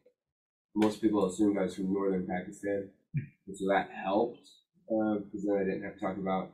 [0.74, 4.40] Most people assumed I was from northern Pakistan, and so that helped
[4.90, 6.50] uh, because then I didn't have to talk about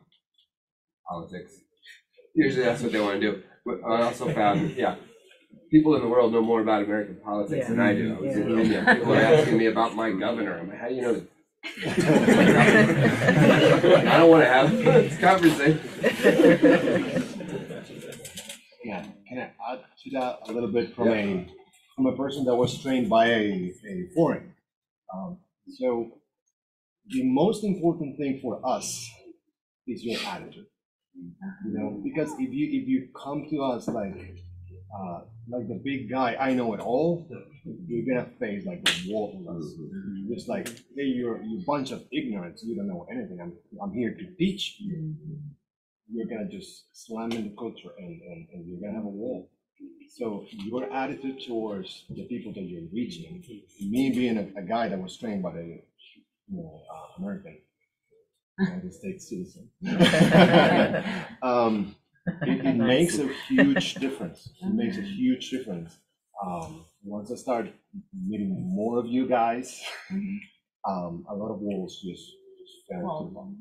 [1.08, 1.54] politics.
[2.36, 3.44] Usually that's what they want to do.
[3.66, 4.96] But I also found, yeah,
[5.72, 8.16] people in the world know more about American politics than I do.
[8.18, 8.84] I was in India.
[8.88, 10.60] People are asking me about my governor.
[10.60, 11.22] I'm like, how do you know?
[14.08, 15.80] I don't want to have this conversation.
[18.84, 21.48] Yeah, can I add to that a little bit from a,
[21.96, 24.54] from a person that was trained by a, a foreign?
[25.14, 25.40] Um,
[25.78, 26.20] so
[27.10, 29.10] the most important thing for us
[29.88, 30.68] is your attitude.
[31.66, 34.38] You know, because if you, if you come to us like,
[34.94, 37.28] uh, like the big guy, I know it all,
[37.88, 39.74] you're gonna face like a wall of us.
[40.34, 44.14] Just like, hey, you're, you bunch of ignorance, you don't know anything, I'm, I'm here
[44.14, 45.16] to teach you
[46.12, 49.50] you're gonna just slam in the culture and, and, and you're gonna have a wall.
[50.16, 53.44] So your attitude towards the people that you're reaching,
[53.80, 55.82] me being a, a guy that was trained by the,
[56.48, 57.58] you know, uh, American,
[58.58, 59.70] United States citizen.
[61.44, 61.96] Um,
[62.44, 64.50] it, it makes a huge difference.
[64.62, 65.98] It makes a huge difference.
[66.46, 67.70] Um, once I start
[68.28, 69.82] meeting more of you guys,
[70.88, 72.24] um, a lot of walls just,
[72.60, 73.56] just fell Well,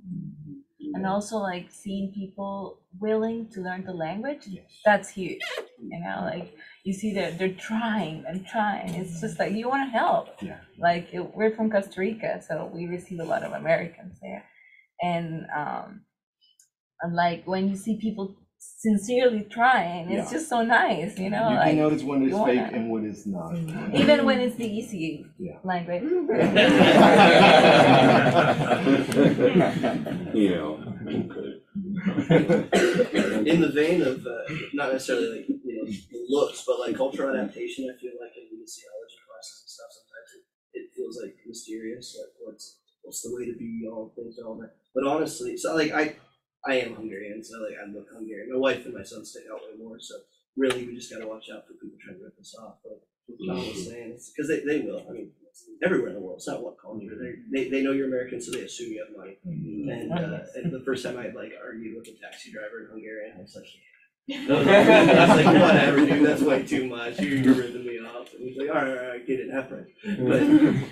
[0.81, 4.47] to And also like seeing people willing to learn the language,
[4.85, 5.41] that's huge.
[5.81, 6.55] You know, like
[6.85, 8.95] you see that they're trying and trying.
[8.95, 10.29] It's just like you want to help.
[10.43, 10.61] Yeah.
[10.79, 14.45] Like it- we're from Costa Rica, so we receive a lot of Americans there.
[15.03, 16.03] And um
[17.03, 20.39] and like when you see people sincerely trying, it's Yeah.
[20.39, 23.05] just so nice, you know, You like can notice when it's fake wanna- and when
[23.11, 23.55] it's not.
[23.95, 25.59] even when it's the easy Yeah.
[25.65, 26.03] language.
[30.35, 30.77] Yeah,
[31.07, 31.61] okay.
[33.51, 35.91] in the vein of uh, not necessarily like you know
[36.29, 40.45] looks, but like cultural adaptation, I feel like in missiology classes and stuff, sometimes it,
[40.81, 44.75] it feels like mysterious, like what's what's the way to be, all things, all that.
[44.95, 46.17] But honestly, so like I
[46.67, 48.53] I am Hungarian, so like I look Hungarian.
[48.53, 50.17] My wife and my son stick out way more, so
[50.57, 52.77] really we just gotta watch out for people trying to rip us off.
[52.83, 55.05] But what John was saying, because they, they will.
[55.09, 55.31] I mean,
[55.85, 57.17] everywhere in the world, it's not one culture.
[57.21, 59.39] They they they know you're American, so they assume you have money.
[59.45, 63.37] And, uh, and the first time I like argued with a taxi driver in Hungarian,
[63.39, 63.67] I was like,
[64.51, 67.21] I was like, whatever, dude, that's way too much.
[67.21, 68.35] You're, you're ripping me off.
[68.35, 69.87] And he's like, all right, all right, get it, have fun.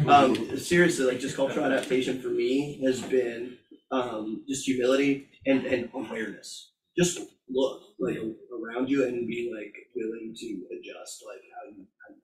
[0.07, 3.59] But um, seriously, like just cultural adaptation for me has been
[3.91, 6.73] um, just humility and, and awareness.
[6.97, 11.87] Just look like around you and be like willing to adjust, like how you.
[12.09, 12.21] How you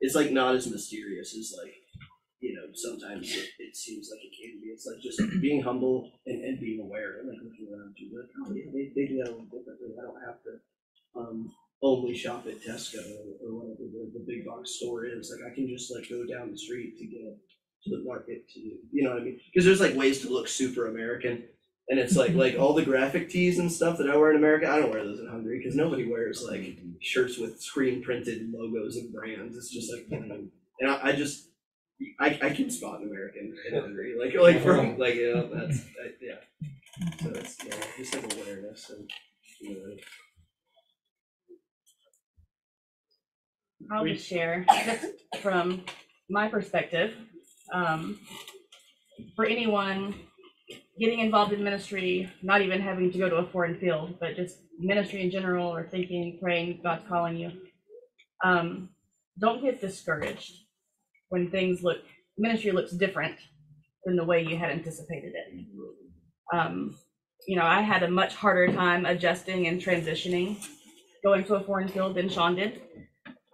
[0.00, 1.74] it's like not as mysterious as like
[2.40, 4.68] you know, sometimes it, it seems like it can be.
[4.68, 8.30] It's like just being humble and, and being aware and like looking around you, like,
[8.38, 9.98] oh yeah, they, they do that differently.
[9.98, 10.52] I don't have to
[11.18, 11.52] um,
[11.82, 15.34] only shop at Tesco or, or whatever the, the big box store is.
[15.34, 17.36] Like I can just like go down the street to get
[17.84, 19.40] to the market to you know what I mean?
[19.52, 21.42] Because there's like ways to look super American.
[21.90, 24.68] And it's like like all the graphic tees and stuff that I wear in America,
[24.70, 28.96] I don't wear those in Hungary because nobody wears like shirts with screen printed logos
[28.96, 29.56] and brands.
[29.56, 30.50] It's just like and
[30.90, 31.48] I, I just
[32.20, 35.80] I, I can spot an American in Hungary, like like from like you know that's
[35.80, 36.36] I, yeah.
[37.22, 39.10] So it's yeah, just like awareness and
[39.60, 39.96] you know.
[43.90, 44.66] I'll just share
[45.40, 45.84] from
[46.28, 47.14] my perspective.
[47.72, 48.18] Um,
[49.34, 50.14] for anyone
[50.98, 54.58] getting involved in ministry, not even having to go to a foreign field, but just
[54.78, 57.52] ministry in general or thinking, praying, God's calling you.
[58.44, 58.90] Um,
[59.40, 60.52] don't get discouraged
[61.28, 61.98] when things look,
[62.36, 63.36] ministry looks different
[64.04, 65.66] than the way you had anticipated it.
[66.52, 66.96] Um,
[67.46, 70.56] you know, I had a much harder time adjusting and transitioning
[71.22, 72.80] going to a foreign field than Sean did.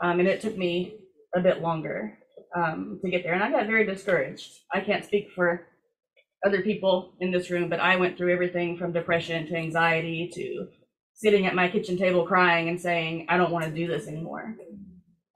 [0.03, 0.97] Um, and it took me
[1.35, 2.19] a bit longer
[2.57, 3.35] um, to get there.
[3.35, 4.53] And I got very discouraged.
[4.73, 5.67] I can't speak for
[6.45, 10.69] other people in this room, but I went through everything from depression to anxiety to
[11.15, 14.57] sitting at my kitchen table crying and saying, I don't want to do this anymore.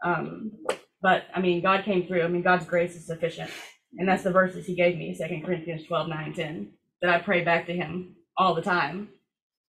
[0.05, 0.53] Um,
[1.01, 2.23] but I mean, God came through.
[2.23, 3.51] I mean, God's grace is sufficient.
[3.97, 7.43] And that's the verses he gave me, Second Corinthians 12, 9, 10, that I pray
[7.43, 9.09] back to him all the time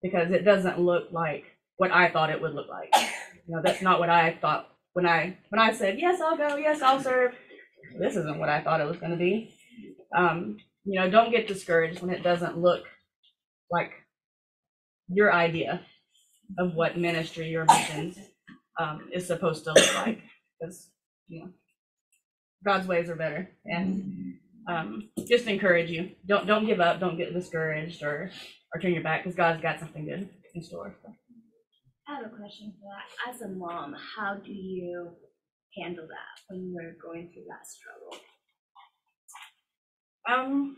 [0.02, 1.44] because it doesn't look like
[1.76, 2.92] what I thought it would look like.
[3.46, 6.56] You know, that's not what I thought when I when I said, yes, I'll go,
[6.56, 7.34] yes, I'll serve.
[7.98, 9.54] This isn't what I thought it was going to be.
[10.16, 10.58] Um,
[10.90, 12.82] you know, don't get discouraged when it doesn't look
[13.70, 13.92] like
[15.08, 15.82] your idea
[16.58, 18.12] of what ministry your mission
[18.80, 20.20] um, is supposed to look like.
[20.58, 20.90] Because,
[21.28, 21.50] you know,
[22.66, 23.48] God's ways are better.
[23.66, 24.34] And
[24.68, 26.10] um, just encourage you.
[26.26, 26.98] Don't don't give up.
[26.98, 28.32] Don't get discouraged or
[28.74, 30.96] or turn your back because God's got something good in store.
[32.08, 33.32] I have a question for that.
[33.32, 35.12] As a mom, how do you
[35.80, 38.20] handle that when you're going through that struggle?
[40.30, 40.76] Um,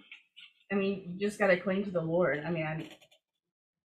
[0.70, 2.42] I mean, you just gotta cling to the Lord.
[2.46, 2.88] I mean, I,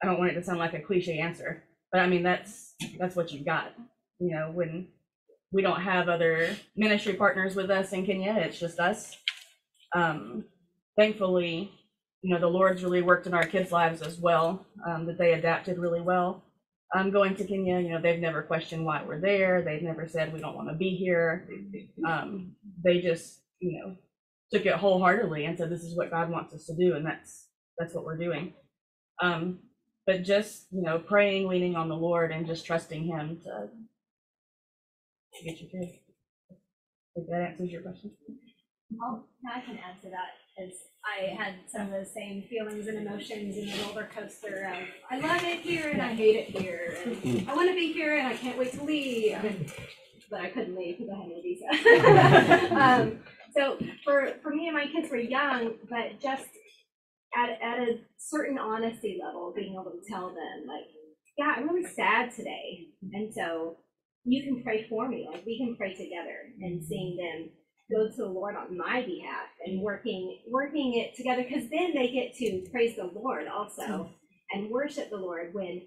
[0.03, 3.17] I don't want it to sound like a cliche answer, but I mean that's that's
[3.17, 3.73] what you've got.
[4.19, 4.89] You know, when
[5.53, 9.17] we don't have other ministry partners with us in Kenya, it's just us.
[9.95, 10.45] Um,
[10.99, 11.71] thankfully,
[12.23, 14.67] you know, the Lord's really worked in our kids' lives as well.
[14.87, 16.45] Um, that they adapted really well.
[16.95, 19.63] Um, going to Kenya, you know, they've never questioned why we're there.
[19.63, 21.49] They've never said we don't want to be here.
[22.07, 23.97] Um, they just, you know,
[24.55, 27.49] took it wholeheartedly and said this is what God wants us to do, and that's
[27.77, 28.53] that's what we're doing.
[29.21, 29.59] Um,
[30.07, 33.69] but just you know, praying, leaning on the Lord, and just trusting Him to,
[35.35, 35.89] to get you through.
[37.17, 38.13] If that answers your question.
[39.03, 40.71] Oh, I can add to that, as
[41.05, 45.19] I had some of the same feelings and emotions in the roller coaster of, I
[45.19, 48.35] love it here and I hate it here, and I wanna be here and I
[48.37, 49.73] can't wait to leave, and-
[50.31, 52.75] but I couldn't leave because I had no visa.
[52.81, 53.19] Um,
[53.57, 56.47] so for, for me and my kids were young, but just
[57.37, 60.85] at, at a certain honesty level, being able to tell them, like,
[61.37, 63.79] yeah, I'm really sad today, and so
[64.25, 67.51] you can pray for me, like, we can pray together, and seeing them
[67.91, 72.09] go to the Lord on my behalf and working working it together because then they
[72.11, 74.11] get to praise the Lord also
[74.53, 75.83] and worship the Lord when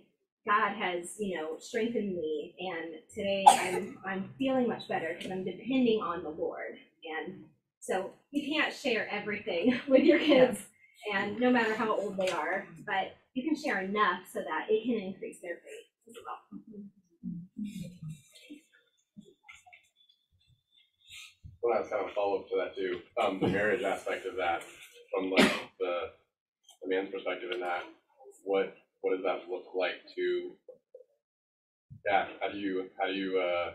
[0.46, 2.56] God has you know strengthened me.
[2.60, 6.78] And today I'm I'm feeling much better because I'm depending on the Lord.
[7.26, 7.44] And
[7.88, 10.60] so you can't share everything with your kids
[11.14, 14.84] and no matter how old they are but you can share enough so that it
[14.84, 16.42] can increase their faith as well.
[21.62, 24.64] Well, that's kind of a follow-up to that too, um, the marriage aspect of that,
[25.14, 26.10] from like the,
[26.82, 27.84] the man's perspective in that,
[28.44, 30.52] what, what does that look like to,
[32.06, 33.72] yeah, how do you, how do you, uh,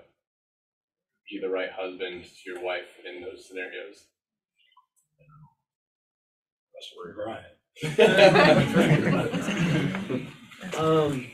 [1.33, 4.07] be the right husband to your wife in those scenarios?
[6.75, 7.59] That's where you're at.
[10.79, 11.27] Um,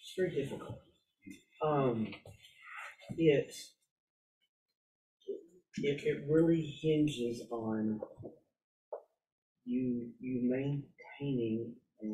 [0.00, 0.80] it's very difficult.
[1.64, 2.08] Um,
[3.16, 3.54] it,
[5.76, 8.00] it, it really hinges on
[9.64, 12.06] you, you maintaining a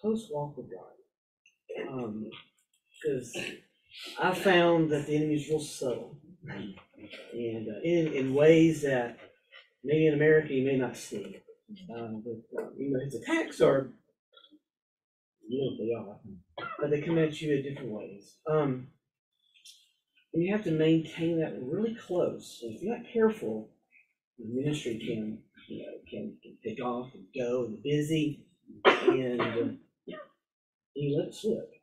[0.00, 1.92] close walk with God.
[1.92, 2.30] Um,
[3.04, 3.36] because
[4.20, 6.16] I found that the enemy is real subtle.
[6.46, 9.18] And uh, in, in ways that
[9.82, 11.40] maybe in America you may not see.
[11.70, 13.90] Uh, but, uh, you know, his attacks are,
[15.48, 18.36] you know, they are, but they come at you in different ways.
[18.50, 18.88] Um,
[20.32, 22.60] and you have to maintain that really close.
[22.62, 23.70] And if you're not careful,
[24.38, 28.44] the ministry can, you know, can, can pick off and go and busy,
[28.84, 30.16] and uh,
[30.94, 31.73] you let slip.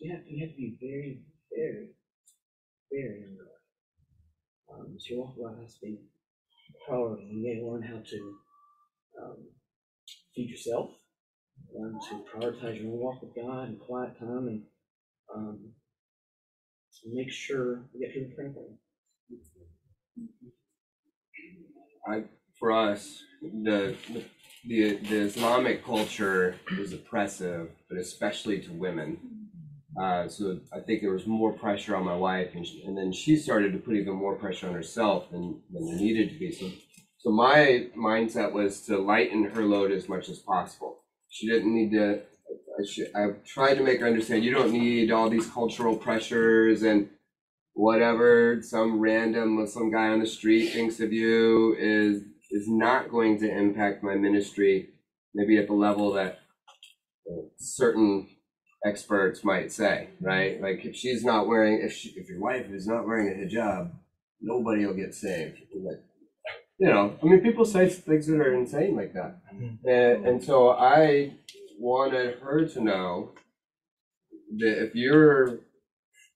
[0.00, 1.20] You have to, you have to be very,
[1.54, 1.88] very,
[2.90, 3.50] very on.
[4.72, 5.98] Um, so your walk God has to be
[6.86, 7.24] priority.
[7.26, 8.34] You to learn how to
[9.22, 9.36] um,
[10.34, 10.90] feed yourself,
[11.74, 14.62] learn to prioritize your own walk with God and quiet time, and
[15.34, 15.58] um,
[17.12, 18.64] make sure you get people praying for
[19.28, 19.40] you.
[22.08, 22.24] I,
[22.58, 23.96] for us, the,
[24.66, 29.39] the, the Islamic culture is oppressive, but especially to women.
[29.98, 33.12] Uh, so I think there was more pressure on my wife, and, she, and then
[33.12, 36.52] she started to put even more pressure on herself than, than there needed to be.
[36.52, 36.70] So,
[37.18, 41.02] so my mindset was to lighten her load as much as possible.
[41.28, 42.22] She didn't need to.
[42.78, 46.82] I, should, I tried to make her understand you don't need all these cultural pressures
[46.82, 47.08] and
[47.74, 53.38] whatever some random Muslim guy on the street thinks of you is is not going
[53.38, 54.88] to impact my ministry,
[55.34, 56.40] maybe at the level that
[57.30, 58.28] uh, certain
[58.84, 60.54] experts might say, right?
[60.54, 60.64] Mm-hmm.
[60.64, 63.92] Like if she's not wearing, if she, if your wife is not wearing a hijab,
[64.40, 65.58] nobody will get saved.
[65.74, 66.02] Like,
[66.78, 69.86] you know, I mean, people say things that are insane like that, mm-hmm.
[69.86, 71.34] and and so I
[71.78, 73.32] wanted her to know
[74.58, 75.60] that if you're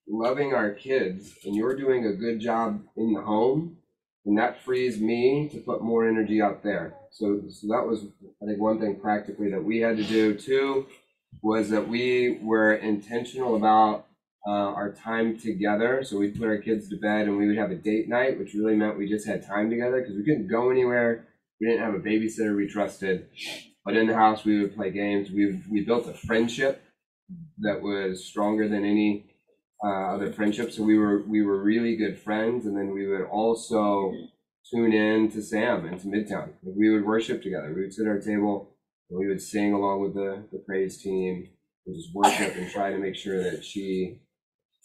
[0.06, 3.78] loving our kids and you're doing a good job in the home,
[4.24, 6.94] then that frees me to put more energy out there.
[7.10, 8.04] So, so that was,
[8.42, 10.34] I think, one thing practically that we had to do.
[10.34, 10.86] Two
[11.44, 14.06] was that we were intentional about
[14.48, 16.02] uh, our time together.
[16.02, 18.54] So we'd put our kids to bed and we would have a date night, which
[18.54, 21.26] really meant we just had time together because we couldn't go anywhere.
[21.60, 23.28] We didn't have a babysitter we trusted.
[23.84, 25.30] But in the house, we would play games.
[25.30, 26.82] We, we built a friendship
[27.58, 29.26] that was stronger than any
[29.84, 30.72] uh, other friendship.
[30.72, 34.14] So we were we were really good friends, and then we would also
[34.70, 36.52] tune in to Sam and to Midtown.
[36.62, 37.72] We would worship together.
[37.74, 38.73] We would sit at our table
[39.10, 41.48] we would sing along with the, the praise team
[41.86, 44.20] and just worship and try to make sure that she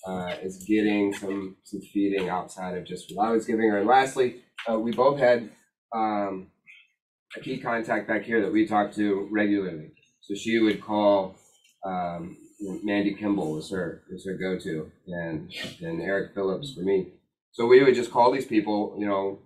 [0.08, 3.80] uh, is getting some some feeding outside of just what I was giving her.
[3.80, 5.50] And lastly, uh, we both had
[5.94, 6.48] um,
[7.36, 9.92] a key contact back here that we talked to regularly.
[10.22, 11.36] So she would call
[11.86, 12.38] um,
[12.84, 15.52] Mandy Kimball was her was her go-to, and
[15.82, 17.14] and Eric Phillips for me.
[17.52, 18.96] So we would just call these people.
[18.98, 19.40] You know,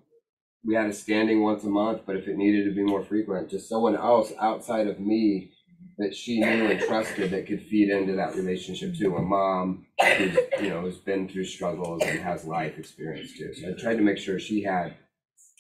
[0.65, 3.49] we had a standing once a month, but if it needed to be more frequent,
[3.49, 5.52] just someone else outside of me
[5.98, 9.15] that she knew and trusted that could feed into that relationship too.
[9.15, 9.85] A mom
[10.18, 13.53] who's you know who's been through struggles and has life experience too.
[13.53, 14.95] So I tried to make sure she had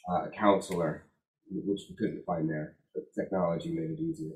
[0.09, 1.05] uh, a counselor,
[1.51, 2.75] which we couldn't find there.
[2.95, 4.33] But technology made it easier.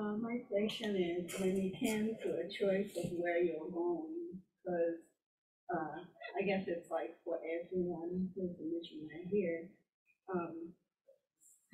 [0.00, 5.09] Uh, my question is, when it came to a choice of where you're going, because,
[5.74, 6.02] uh,
[6.38, 9.68] I guess it's like for everyone who's a missionary here,
[10.34, 10.72] um,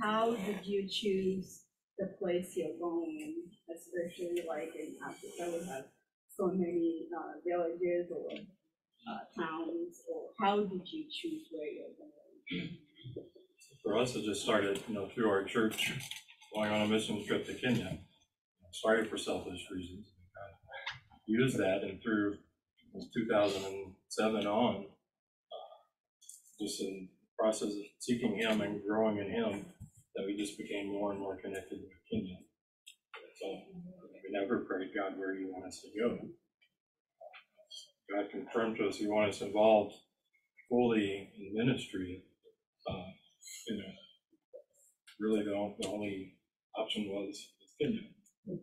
[0.01, 1.63] how did you choose
[1.99, 3.45] the place you're going,
[3.75, 5.87] especially like in Africa, we have
[6.37, 8.29] so many, uh, villages or,
[9.09, 12.79] uh, towns, or how did you choose where you're going?
[13.83, 15.93] For us, it just started, you know, through our church,
[16.55, 17.99] going on a mission trip to Kenya.
[18.73, 20.09] Started for selfish reasons.
[21.27, 22.37] Used that and through
[23.15, 25.77] two thousand and seven on, uh,
[26.61, 29.67] just in the process of seeking him and growing in him,
[30.15, 32.37] that we just became more and more connected with Kenya.
[33.41, 33.47] So
[34.23, 36.19] we never prayed, God, where do you want us to go?
[38.15, 39.95] God confirmed to us he wanted us involved
[40.69, 42.25] fully in ministry.
[42.89, 43.11] Uh,
[43.69, 43.93] you know,
[45.21, 46.35] really the, the only
[46.79, 48.01] option was Kenya.
[48.49, 48.57] Uh,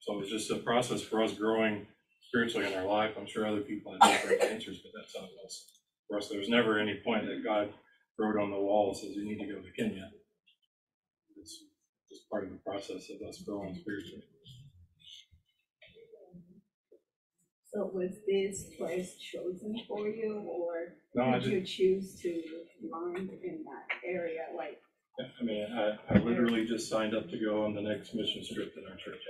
[0.00, 1.86] So it was just a process for us growing
[2.34, 3.12] spiritually in our life.
[3.16, 5.66] I'm sure other people had different answers, but that's how it was.
[6.08, 7.72] For us, there was never any point that God
[8.18, 10.10] wrote on the wall and says, you need to go to Kenya.
[11.36, 11.62] It's
[12.10, 14.22] just part of the process of us growing spiritually.
[17.72, 22.42] So was this place chosen for you, or No, did you choose to
[22.88, 24.80] land in that area, like,
[25.18, 28.74] I mean, I, I literally just signed up to go on the next mission trip
[28.74, 29.22] that our church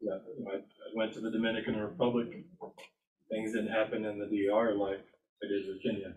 [0.00, 0.18] Yeah,
[0.52, 0.60] I, I
[0.94, 2.28] went to the Dominican Republic,
[3.30, 5.04] things didn't happen in the DR like
[5.40, 6.14] they did Kenya.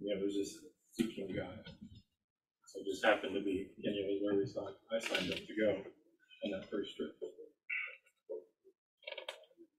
[0.00, 0.58] You know, it was just
[0.92, 1.68] seeking God.
[2.66, 5.54] So it just happened to be, Kenya was where we signed, I signed up to
[5.54, 5.70] go
[6.44, 7.12] on that first trip.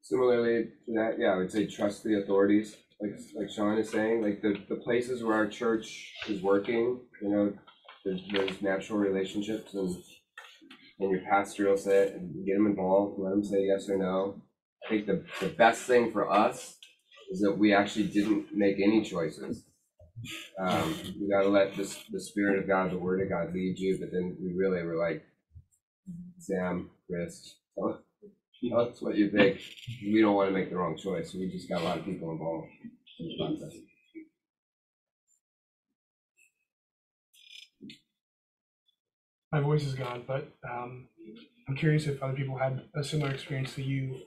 [0.01, 4.21] Similarly to that, yeah, I would say trust the authorities, like like Sean is saying,
[4.21, 7.53] like the the places where our church is working, you know,
[8.05, 9.95] there's there's natural relationships and
[11.03, 14.41] and your pastoral it and get them involved, let them say yes or no.
[14.85, 16.77] I think the the best thing for us
[17.31, 19.65] is that we actually didn't make any choices.
[20.59, 23.97] Um, you gotta let this the spirit of God, the word of God lead you,
[23.99, 25.23] but then we really were like,
[26.39, 28.01] Sam, Chris, tell
[28.69, 29.59] tell us what you think.
[30.03, 32.69] We don't wanna make the wrong choice, we just got a lot of people involved
[33.19, 33.79] in the process.
[39.53, 41.07] My voice is gone, but um,
[41.69, 44.21] I'm curious if other people had a similar experience to you.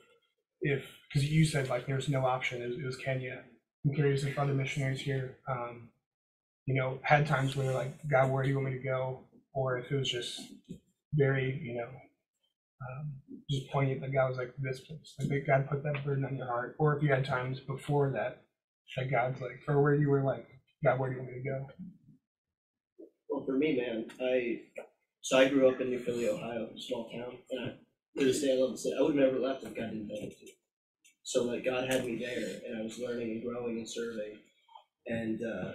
[0.63, 3.43] If because you said like there's no option, it was, it was Kenya.
[3.85, 5.89] I'm curious if other missionaries here, um,
[6.67, 9.21] you know, had times where they're like, God, where do you want me to go?
[9.53, 10.41] Or if it was just
[11.15, 11.89] very, you know,
[12.83, 13.13] um,
[13.51, 16.47] just poignant that God was like this place, like God put that burden on your
[16.47, 16.77] heart.
[16.79, 18.43] Or if you had times before that,
[18.97, 20.47] that God's like, or where you were like,
[20.85, 21.67] God, where do you want me to go?
[23.29, 24.61] Well, for me, man, I,
[25.27, 27.75] so I grew up in New Philly, Ohio, small town, and I,
[28.17, 28.95] to this day, I love the city.
[28.97, 30.53] I would have never left if God didn't tell me to.
[31.25, 34.39] So like God had me there and I was learning and growing and serving.
[35.09, 35.73] And uh,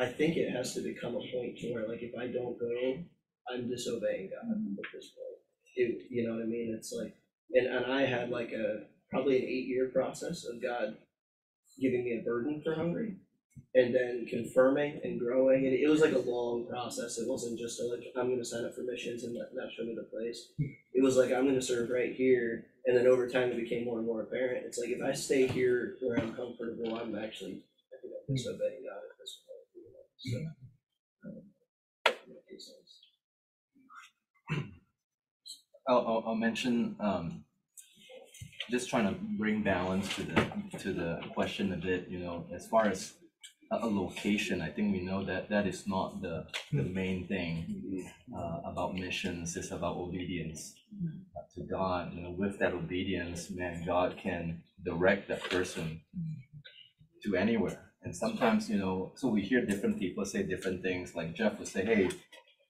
[0.00, 3.04] I think it has to become a point to where like if I don't go,
[3.52, 5.40] I'm disobeying God at this point.
[5.76, 6.74] It, you know what I mean?
[6.74, 7.14] It's like,
[7.52, 10.96] and, and I had like a probably an eight year process of God
[11.78, 13.16] giving me a burden for Hungary
[13.74, 15.66] and then confirming and growing.
[15.66, 17.18] And it was like a long process.
[17.18, 19.70] It wasn't just a, like, I'm going to sign up for missions and let that
[19.76, 20.52] show me the place.
[20.94, 22.66] It was like, I'm going to serve right here.
[22.86, 24.64] And then over time, it became more and more apparent.
[24.66, 27.62] It's like, if I stay here where I'm comfortable, I'm actually,
[27.92, 29.66] I think I'm disobeying God at this point.
[29.74, 30.50] you know,
[31.24, 31.42] So, um,
[32.06, 32.16] that
[32.50, 32.92] makes sense.
[35.86, 37.44] I'll, I'll, I'll mention, um,
[38.70, 42.66] just trying to bring balance to the, to the question a bit, you know, as
[42.68, 43.14] far as
[43.70, 48.60] a, location, I think we know that that is not the, the main thing, uh,
[48.64, 50.74] about missions, it's about obedience
[51.36, 56.00] uh, to God, you know, with that obedience, man, God can direct that person
[57.22, 57.92] to anywhere.
[58.02, 61.68] And sometimes, you know, so we hear different people say different things, like Jeff would
[61.68, 62.08] say, hey,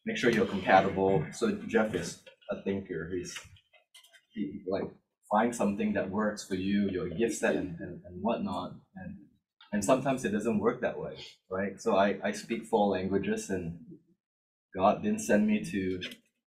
[0.04, 1.24] make sure you're compatible.
[1.32, 3.38] So Jeff is a thinker, he's,
[4.32, 4.90] he, like,
[5.30, 8.72] find something that works for you, your gift set and, and, and whatnot.
[8.96, 9.16] And
[9.72, 11.16] and sometimes it doesn't work that way,
[11.50, 11.80] right?
[11.80, 13.78] So I, I speak four languages and
[14.74, 16.00] God didn't send me to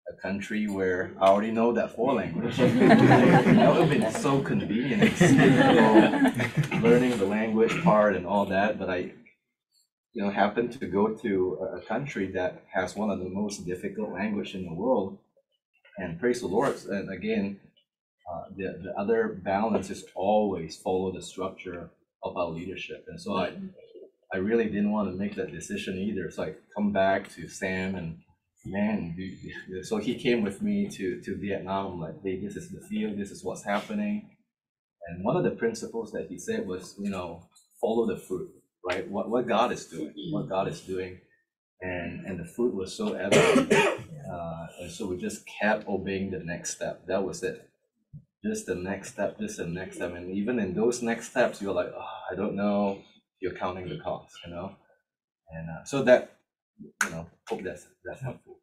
[0.10, 2.58] a country where I already know that four language.
[2.58, 5.20] that would have been so convenient
[6.82, 9.12] learning the language part and all that, but I
[10.14, 13.66] you know happened to go to a, a country that has one of the most
[13.66, 15.18] difficult language in the world.
[15.98, 16.76] And praise the Lord.
[16.90, 17.60] And again,
[18.32, 21.90] uh, the, the other balance is always follow the structure
[22.24, 23.06] of our leadership.
[23.08, 23.54] And so I,
[24.34, 26.30] I really didn't want to make that decision either.
[26.32, 28.18] So I come back to Sam and
[28.66, 31.94] man, dude, so he came with me to, to Vietnam.
[31.94, 34.30] I'm like, hey, this is the field, this is what's happening.
[35.08, 37.48] And one of the principles that he said was, you know,
[37.82, 38.50] follow the fruit,
[38.88, 39.10] right?
[39.10, 41.20] What, what God is doing, what God is doing.
[41.82, 43.74] And, and the fruit was so evident.
[44.30, 47.02] Uh, and so we just kept obeying the next step.
[47.08, 47.69] That was it
[48.44, 50.14] just the next step, just the next step.
[50.16, 53.00] And even in those next steps, you're like, oh, I don't know.
[53.42, 54.76] You're counting the cost, you know?
[55.52, 56.38] And uh, so that,
[56.80, 58.60] you know, hope that's, that's helpful.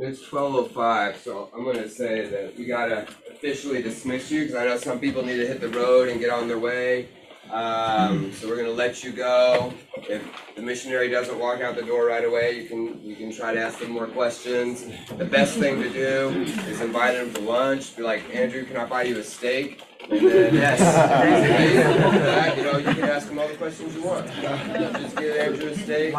[0.00, 4.54] It's twelve oh five, so I'm gonna say that we gotta officially dismiss you, because
[4.54, 7.08] I know some people need to hit the road and get on their way.
[7.50, 9.72] Um, so we're gonna let you go.
[9.96, 10.22] If
[10.54, 13.60] the missionary doesn't walk out the door right away, you can, you can try to
[13.60, 14.84] ask them more questions.
[15.16, 18.84] The best thing to do is invite them to lunch, be like, Andrew, can I
[18.84, 19.82] buy you a steak?
[20.10, 24.26] And then, yes, that, you know, you can ask them all the questions you want.
[24.26, 26.14] Just get Andrew a steak,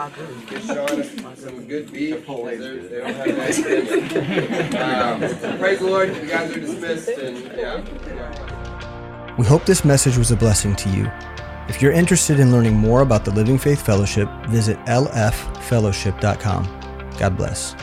[0.48, 4.76] get Sean some good beef, they don't have that.
[4.80, 7.84] Um, Praise the Lord, you guys are dismissed and, yeah.
[8.08, 8.59] yeah.
[9.40, 11.10] We hope this message was a blessing to you.
[11.70, 17.14] If you're interested in learning more about the Living Faith Fellowship, visit lffellowship.com.
[17.18, 17.74] God bless.